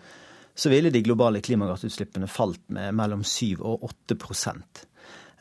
[0.55, 4.16] så ville de globale klimagassutslippene falt med mellom 7 og 8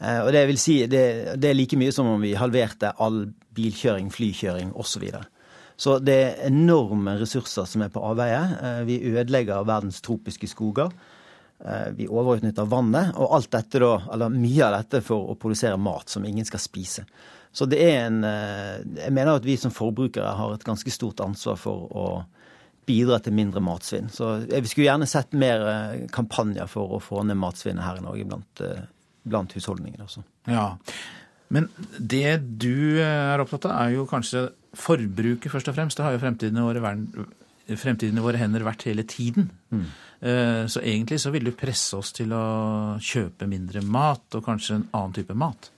[0.01, 1.03] eh, Og det vil si, det,
[1.37, 5.05] er like mye som om vi halverte all bilkjøring, flykjøring osv.
[5.77, 8.41] Så det er enorme ressurser som er på avveie.
[8.59, 10.91] Eh, vi ødelegger verdens tropiske skoger.
[11.65, 15.79] Eh, vi overutnytter vannet, og alt dette da, eller mye av dette for å produsere
[15.79, 17.05] mat som ingen skal spise.
[17.53, 21.21] Så det er en eh, Jeg mener at vi som forbrukere har et ganske stort
[21.23, 22.07] ansvar for å
[22.83, 24.09] bidra til mindre matsvinn.
[24.11, 28.03] Så vi skulle gjerne sett mer eh, kampanjer for å få ned matsvinnet her i
[28.03, 28.63] Norge blant,
[29.23, 30.25] blant husholdningene også.
[30.51, 30.73] Ja,
[31.53, 35.95] men det du er opptatt av, er jo kanskje forbruket først og fremst.
[35.95, 37.29] Det har jo fremtiden i våre, verden,
[37.67, 39.51] fremtiden i våre hender vært hele tiden.
[39.71, 39.85] Mm.
[40.23, 42.43] Eh, så egentlig så vil du presse oss til å
[43.03, 45.71] kjøpe mindre mat, og kanskje en annen type mat.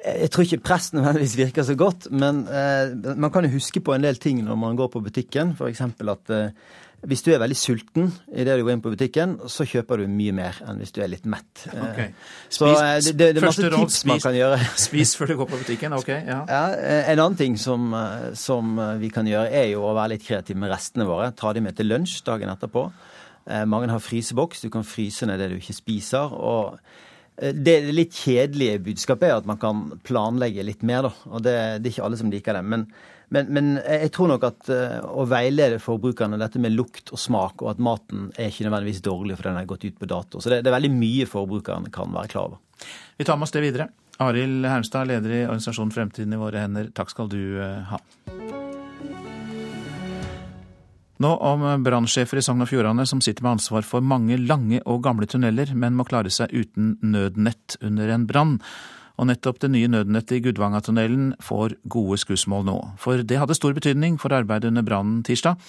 [0.00, 3.92] Jeg tror ikke press nødvendigvis virker så godt, men eh, man kan jo huske på
[3.94, 5.52] en del ting når man går på butikken.
[5.58, 5.82] F.eks.
[5.84, 6.54] at eh,
[7.08, 10.34] hvis du er veldig sulten idet du går inn på butikken, så kjøper du mye
[10.36, 11.64] mer enn hvis du er litt mett.
[11.70, 12.08] Eh, okay.
[12.48, 14.58] Spis, så eh, det, det, det, er masse tips spis, man kan gjøre.
[14.86, 16.10] Spis før du går på butikken, ok.
[16.16, 16.40] Ja.
[16.50, 16.64] ja
[17.00, 17.94] en annen ting som,
[18.36, 21.32] som, vi kan gjøre, er jo å være litt kreativ med restene våre.
[21.36, 22.90] Ta de med til lunsj dagen etterpå.
[23.50, 24.60] Eh, mange har fryseboks.
[24.64, 26.34] Du kan fryse ned det du ikke spiser.
[26.34, 26.78] og
[27.38, 31.12] eh, det litt kjedelige budskapet er at man kan planlegge litt mer, da.
[31.30, 32.64] Og det, det er ikke alle som liker det.
[32.64, 32.86] Men,
[33.30, 37.62] men, men, jeg tror nok at eh, å veilede forbrukerne dette med lukt og smak,
[37.62, 40.42] og at maten er ikke nødvendigvis dårlig fordi den har gått ut på dato.
[40.42, 42.60] Så det, det er veldig mye forbrukerne kan være klar over.
[43.20, 43.90] Vi tar med oss det videre.
[44.20, 46.90] Arild Hermstad, leder i organisasjonen Fremtiden i våre hender.
[46.96, 48.00] Takk skal du ha.
[51.20, 55.02] Nå om brannsjefer i Sogn og Fjordane som sitter med ansvar for mange lange og
[55.04, 58.54] gamle tunneler, men må klare seg uten nødnett under en brann.
[59.20, 62.76] Og nettopp det nye nødnettet i Gudvangatunnelen får gode skussmål nå.
[63.02, 65.60] For det hadde stor betydning for arbeidet under brannen tirsdag.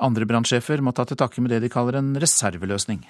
[0.00, 3.04] Andre brannsjefer må ta til takke med det de kaller en reserveløsning.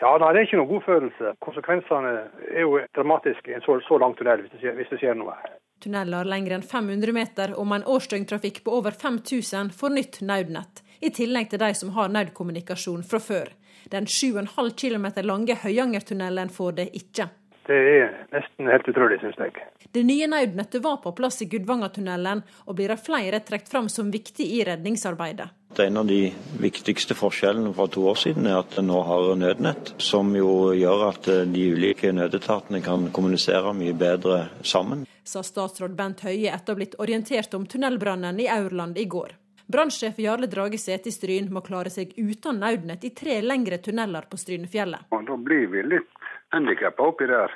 [0.00, 1.34] Ja, nei, Det er ikke noen god følelse.
[1.46, 2.14] Konsekvensene
[2.50, 5.36] er jo dramatiske i en så, så lang tunnel, hvis det, hvis det skjer noe.
[5.84, 10.82] Tunneler lengre enn 500 meter og med en årsdøgntrafikk på over 5000 får nytt nødnett
[11.04, 13.54] i tillegg til de som har nødkommunikasjon fra før.
[13.92, 17.28] Den 7,5 km lange Høyangertunnelen får det ikke.
[17.66, 19.52] Det er nesten helt utrolig, syns jeg.
[19.94, 24.10] Det nye nødnettet var på plass i Gudvangatunnelen, og blir av flere trukket fram som
[24.12, 25.46] viktig i redningsarbeidet.
[25.80, 26.28] En av de
[26.60, 31.06] viktigste forskjellene fra to år siden er at en nå har nødnett, som jo gjør
[31.08, 35.06] at de ulike nødetatene kan kommunisere mye bedre sammen.
[35.24, 39.32] Sa statsråd Bent Høie etter å ha blitt orientert om tunnelbrannen i Aurland i går.
[39.66, 44.28] Brannsjef Jarle Drage Sete i Stryn må klare seg uten nødnett i tre lengre tunneler
[44.28, 45.08] på Strynefjellet.
[45.08, 46.23] Da blir vi litt
[46.54, 47.52] handikappa oppi der.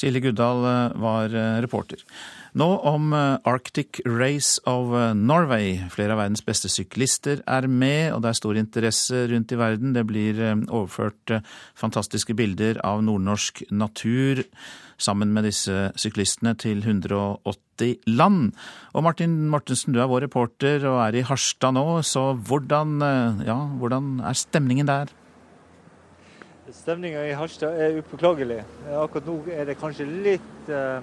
[0.00, 2.02] Silje Guddal eh, var eh, reporter.
[2.58, 5.80] Nå om eh, Arctic Race of Norway.
[5.92, 9.94] Flere av verdens beste syklister er med, og det er stor interesse rundt i verden.
[9.96, 11.34] Det blir overført
[11.78, 14.44] fantastiske bilder av nordnorsk natur
[15.00, 18.50] sammen med disse syklistene til 180 land.
[18.94, 23.00] Og Martin Mortensen, du er vår reporter og er i Harstad nå, så hvordan,
[23.46, 25.10] ja, hvordan er stemningen der?
[26.74, 28.60] Stemninga i Harstad er upåklagelig.
[28.98, 31.00] Akkurat nå er det kanskje litt, eh,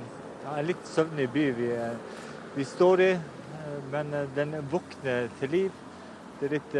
[0.53, 1.71] en litt søvnig by vi,
[2.55, 3.11] vi, står i.
[3.91, 5.83] Men eh, den våkner til liv.
[6.37, 6.73] Det er litt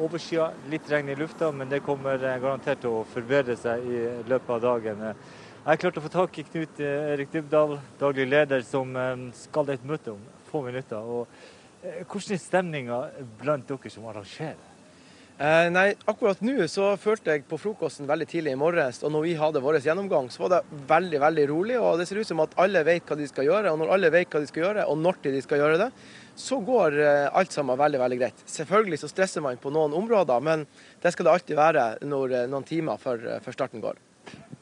[0.00, 3.98] overskya, litt regn i lufta, men det kommer garantert til å forbedre seg i
[4.30, 5.02] løpet av dagen.
[5.64, 9.70] Jeg klarte å få tak i Knut eh, Erik Dybdahl, daglig leder, som eh, skal
[9.72, 10.20] i et møte om
[10.50, 11.00] få minutter.
[11.00, 11.24] Og
[11.80, 12.98] eh, hvordan er stemninga
[13.40, 14.73] blant dere som arrangerer?
[15.34, 19.24] Eh, nei, Akkurat nå så følte jeg på frokosten veldig tidlig i morges, og når
[19.24, 21.80] vi hadde vår gjennomgang, så var det veldig veldig rolig.
[21.80, 23.72] og Det ser ut som at alle vet hva de skal gjøre.
[23.72, 25.90] Og når alle vet hva de skal gjøre, og når de skal gjøre det,
[26.38, 26.98] så går
[27.34, 28.46] alt sammen veldig veldig greit.
[28.46, 30.66] Selvfølgelig så stresser man på noen områder, men
[31.02, 33.98] det skal det alltid være når, noen timer før, før starten går.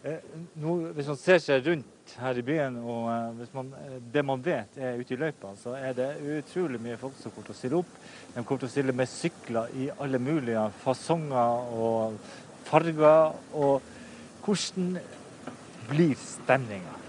[0.03, 0.19] Eh,
[0.59, 4.41] nå, hvis man ser seg rundt her i byen, og eh, man, eh, det man
[4.43, 6.09] vet er ute i løypa, så er det
[6.41, 7.93] utrolig mye folk som kommer til å stille opp.
[8.33, 12.19] De kommer til å stille med sykler i alle mulige fasonger og
[12.67, 13.39] farger.
[13.55, 14.99] Og hvordan
[15.93, 17.02] blir stemninga?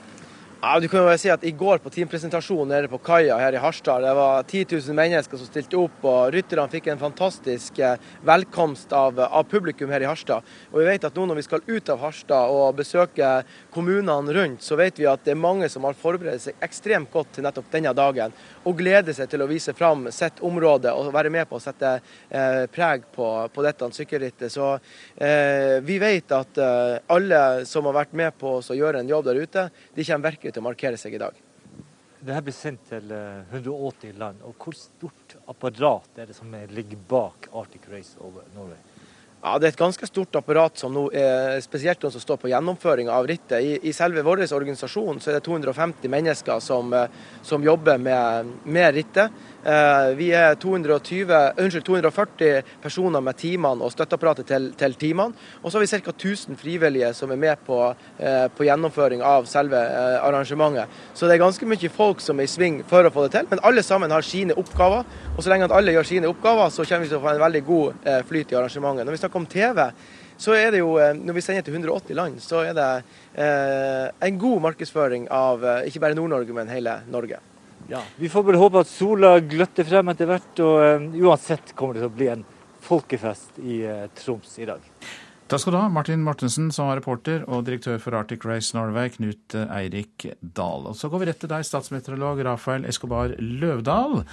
[0.66, 3.60] Ja, du kan jo si at I går på teampresentasjonen nede på kaia her i
[3.60, 5.98] Harstad, det var 10 000 mennesker som stilte opp.
[6.08, 10.48] og Rytterne fikk en fantastisk eh, velkomst av, av, publikum her i Harstad.
[10.72, 13.32] Og vi vet at nå når vi skal ut av Harstad og besøke
[13.76, 17.36] kommunene rundt, så vet vi at det er mange som har forberedt seg ekstremt godt
[17.36, 18.32] til nettopp denne dagen.
[18.64, 21.98] Og gleder seg til å vise fram sitt område og være med på å sette
[21.98, 24.48] eh, preg på, på, dette sykkelrittet.
[24.56, 24.72] Så
[25.20, 29.28] eh, vi vet at eh, alle som har vært med på å gjøre en jobb
[29.28, 31.42] der ute, de kommer virkelig til å markere seg i dag.
[32.24, 34.44] Dette blir sendt til 180 eh, land.
[34.48, 38.80] og Hvor stort apparat er det som ligger bak Arctic Race over Norway?
[39.44, 42.48] Ja, Det er et ganske stort apparat som nå er spesielt noen som står på
[42.48, 43.58] gjennomføring av rittet.
[43.60, 47.12] I, I, selve vår organisasjon så er det 250 mennesker som, eh,
[47.44, 49.44] som jobber med, med rittet.
[49.64, 51.30] Vi er 220,
[51.64, 55.38] unnskyld, 240 personer med timene og støtteapparatet til, til timene.
[55.62, 56.12] Og så har vi ca.
[56.12, 57.78] 1000 frivillige som er med på,
[58.58, 59.80] på gjennomføring av selve
[60.20, 60.92] arrangementet.
[61.16, 63.48] Så det er ganske mye folk som er i sving for å få det til.
[63.54, 65.08] Men alle sammen har sine oppgaver.
[65.38, 67.46] Og så lenge at alle gjør sine oppgaver, så kommer vi til å få en
[67.46, 69.08] veldig god flyt i arrangementet.
[69.08, 69.88] Når vi snakker om TV,
[70.44, 72.90] så er det jo, når vi sender til 180 land, så er det
[73.40, 77.40] eh, en god markedsføring av ikke bare Nord-Norge, men hele Norge.
[77.92, 81.98] Ja, Vi får bare håpe at sola gløtter frem etter hvert, og uh, uansett kommer
[81.98, 82.48] det til å bli en
[82.84, 84.88] folkefest i uh, Troms i dag.
[85.52, 89.12] Takk skal du ha, Martin Martensen som var reporter, og direktør for Arctic Race Norway,
[89.14, 90.88] Knut Eirik Dahl.
[90.90, 94.24] Og så går vi rett til deg, statsmeteorolog Rafael Escobar Løvdahl.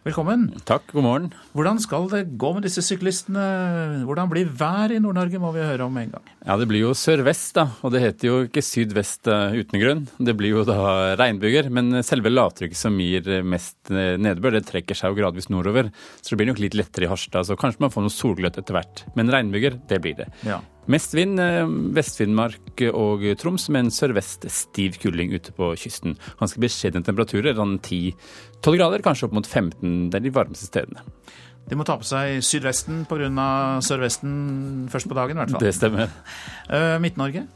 [0.00, 0.46] Velkommen.
[0.64, 1.26] Takk, god morgen.
[1.52, 3.42] Hvordan skal det gå med disse syklistene?
[4.08, 6.30] Hvordan blir været i Nord-Norge, må vi høre om en gang.
[6.46, 7.66] Ja, Det blir jo sørvest, da.
[7.84, 10.06] Og det heter jo ikke sydvest uten grunn.
[10.16, 11.68] Det blir jo da regnbyger.
[11.68, 15.92] Men selve lavtrykket som gir mest nedbør, det trekker seg jo gradvis nordover.
[16.22, 17.44] Så det blir nok litt lettere i Harstad.
[17.44, 19.04] Så kanskje man får noe solgløtt etter hvert.
[19.20, 20.30] Men regnbyger, det blir det.
[20.48, 20.62] Ja.
[20.90, 21.38] Mest vind
[21.94, 26.16] Vest-Finnmark og Troms, med en sørvest stiv kuling ute på kysten.
[26.40, 30.10] Ganske beskjedne temperaturer, sånn 10-12 grader, kanskje opp mot 15.
[30.10, 31.06] Det er de varmeste stedene.
[31.70, 33.30] De må ta på seg sydvesten pga.
[33.86, 35.62] sørvesten først på dagen, i hvert fall.
[35.62, 36.10] Det stemmer.
[36.66, 37.46] Uh, Midt-Norge?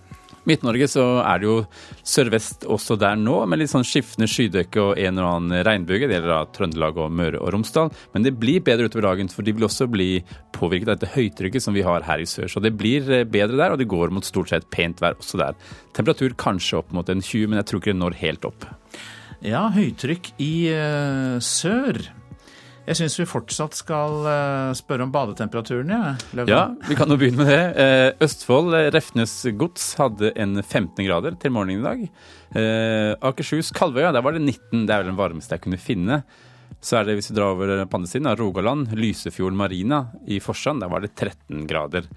[0.44, 1.56] Midt-Norge så er det jo
[2.04, 6.06] sørvest også der nå, med litt sånn skiftende skydekke og en og annen regnbyge.
[6.06, 7.90] Det gjelder da Trøndelag og Møre og Romsdal.
[8.12, 10.10] Men det blir bedre utover dagen, for de vil også bli
[10.54, 12.48] påvirket av dette høytrykket som vi har her i sør.
[12.50, 15.58] Så det blir bedre der, og det går mot stort sett pent vær også der.
[15.96, 18.68] Temperatur kanskje opp mot en 20, men jeg tror ikke det når helt opp.
[19.44, 21.98] Ja, høytrykk i uh, sør.
[22.84, 24.26] Jeg syns vi fortsatt skal
[24.76, 25.88] spørre om badetemperaturen.
[25.88, 27.86] Ja, ja, vi kan jo begynne med det.
[28.26, 33.14] Østfold, Refnes gods hadde en 15 grader til morgenen i dag.
[33.24, 34.84] Akershus, Kalvøya, der var det 19.
[34.84, 36.20] Det er vel den varmeste jeg kunne finne.
[36.84, 40.84] Så er det, hvis vi drar over på andre siden, Rogaland, Lysefjorden Marina i Forsand,
[40.84, 42.08] der var det 13 grader.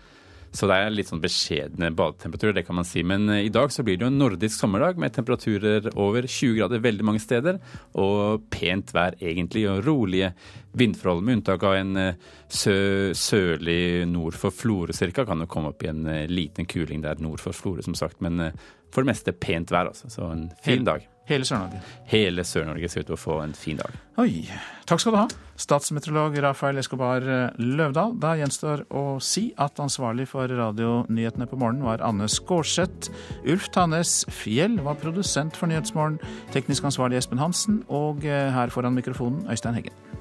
[0.52, 3.04] Så det er litt sånn beskjedne badetemperaturer, det kan man si.
[3.06, 6.84] Men i dag så blir det jo en nordisk sommerdag med temperaturer over 20 grader
[6.84, 7.60] veldig mange steder.
[8.00, 10.32] Og pent vær egentlig, og rolige
[10.78, 12.00] vindforhold, med unntak av en
[12.48, 12.78] sø
[13.18, 15.28] sørlig nord for Florø ca.
[15.28, 18.20] Kan jo komme opp i en liten kuling der nord for Florø, som sagt.
[18.26, 18.50] Men
[18.92, 20.12] for det meste pent vær, altså.
[20.12, 21.08] Så en fin dag.
[21.28, 21.82] Hele Sør-Norge?
[22.08, 23.96] Hele Sør-Norge ser ut til å få en fin dag.
[24.24, 24.48] Oi.
[24.88, 25.26] Takk skal du ha,
[25.60, 27.26] statsmeteorolog Rafael Escobar
[27.60, 28.16] Løvdahl.
[28.24, 33.12] Da gjenstår å si at ansvarlig for radionyhetene på morgenen var Anne Skårseth.
[33.44, 36.22] Ulf Tannes Fjell var produsent for Nyhetsmorgen.
[36.56, 37.84] Teknisk ansvarlig Espen Hansen.
[37.92, 40.17] Og her foran mikrofonen Øystein Heggen.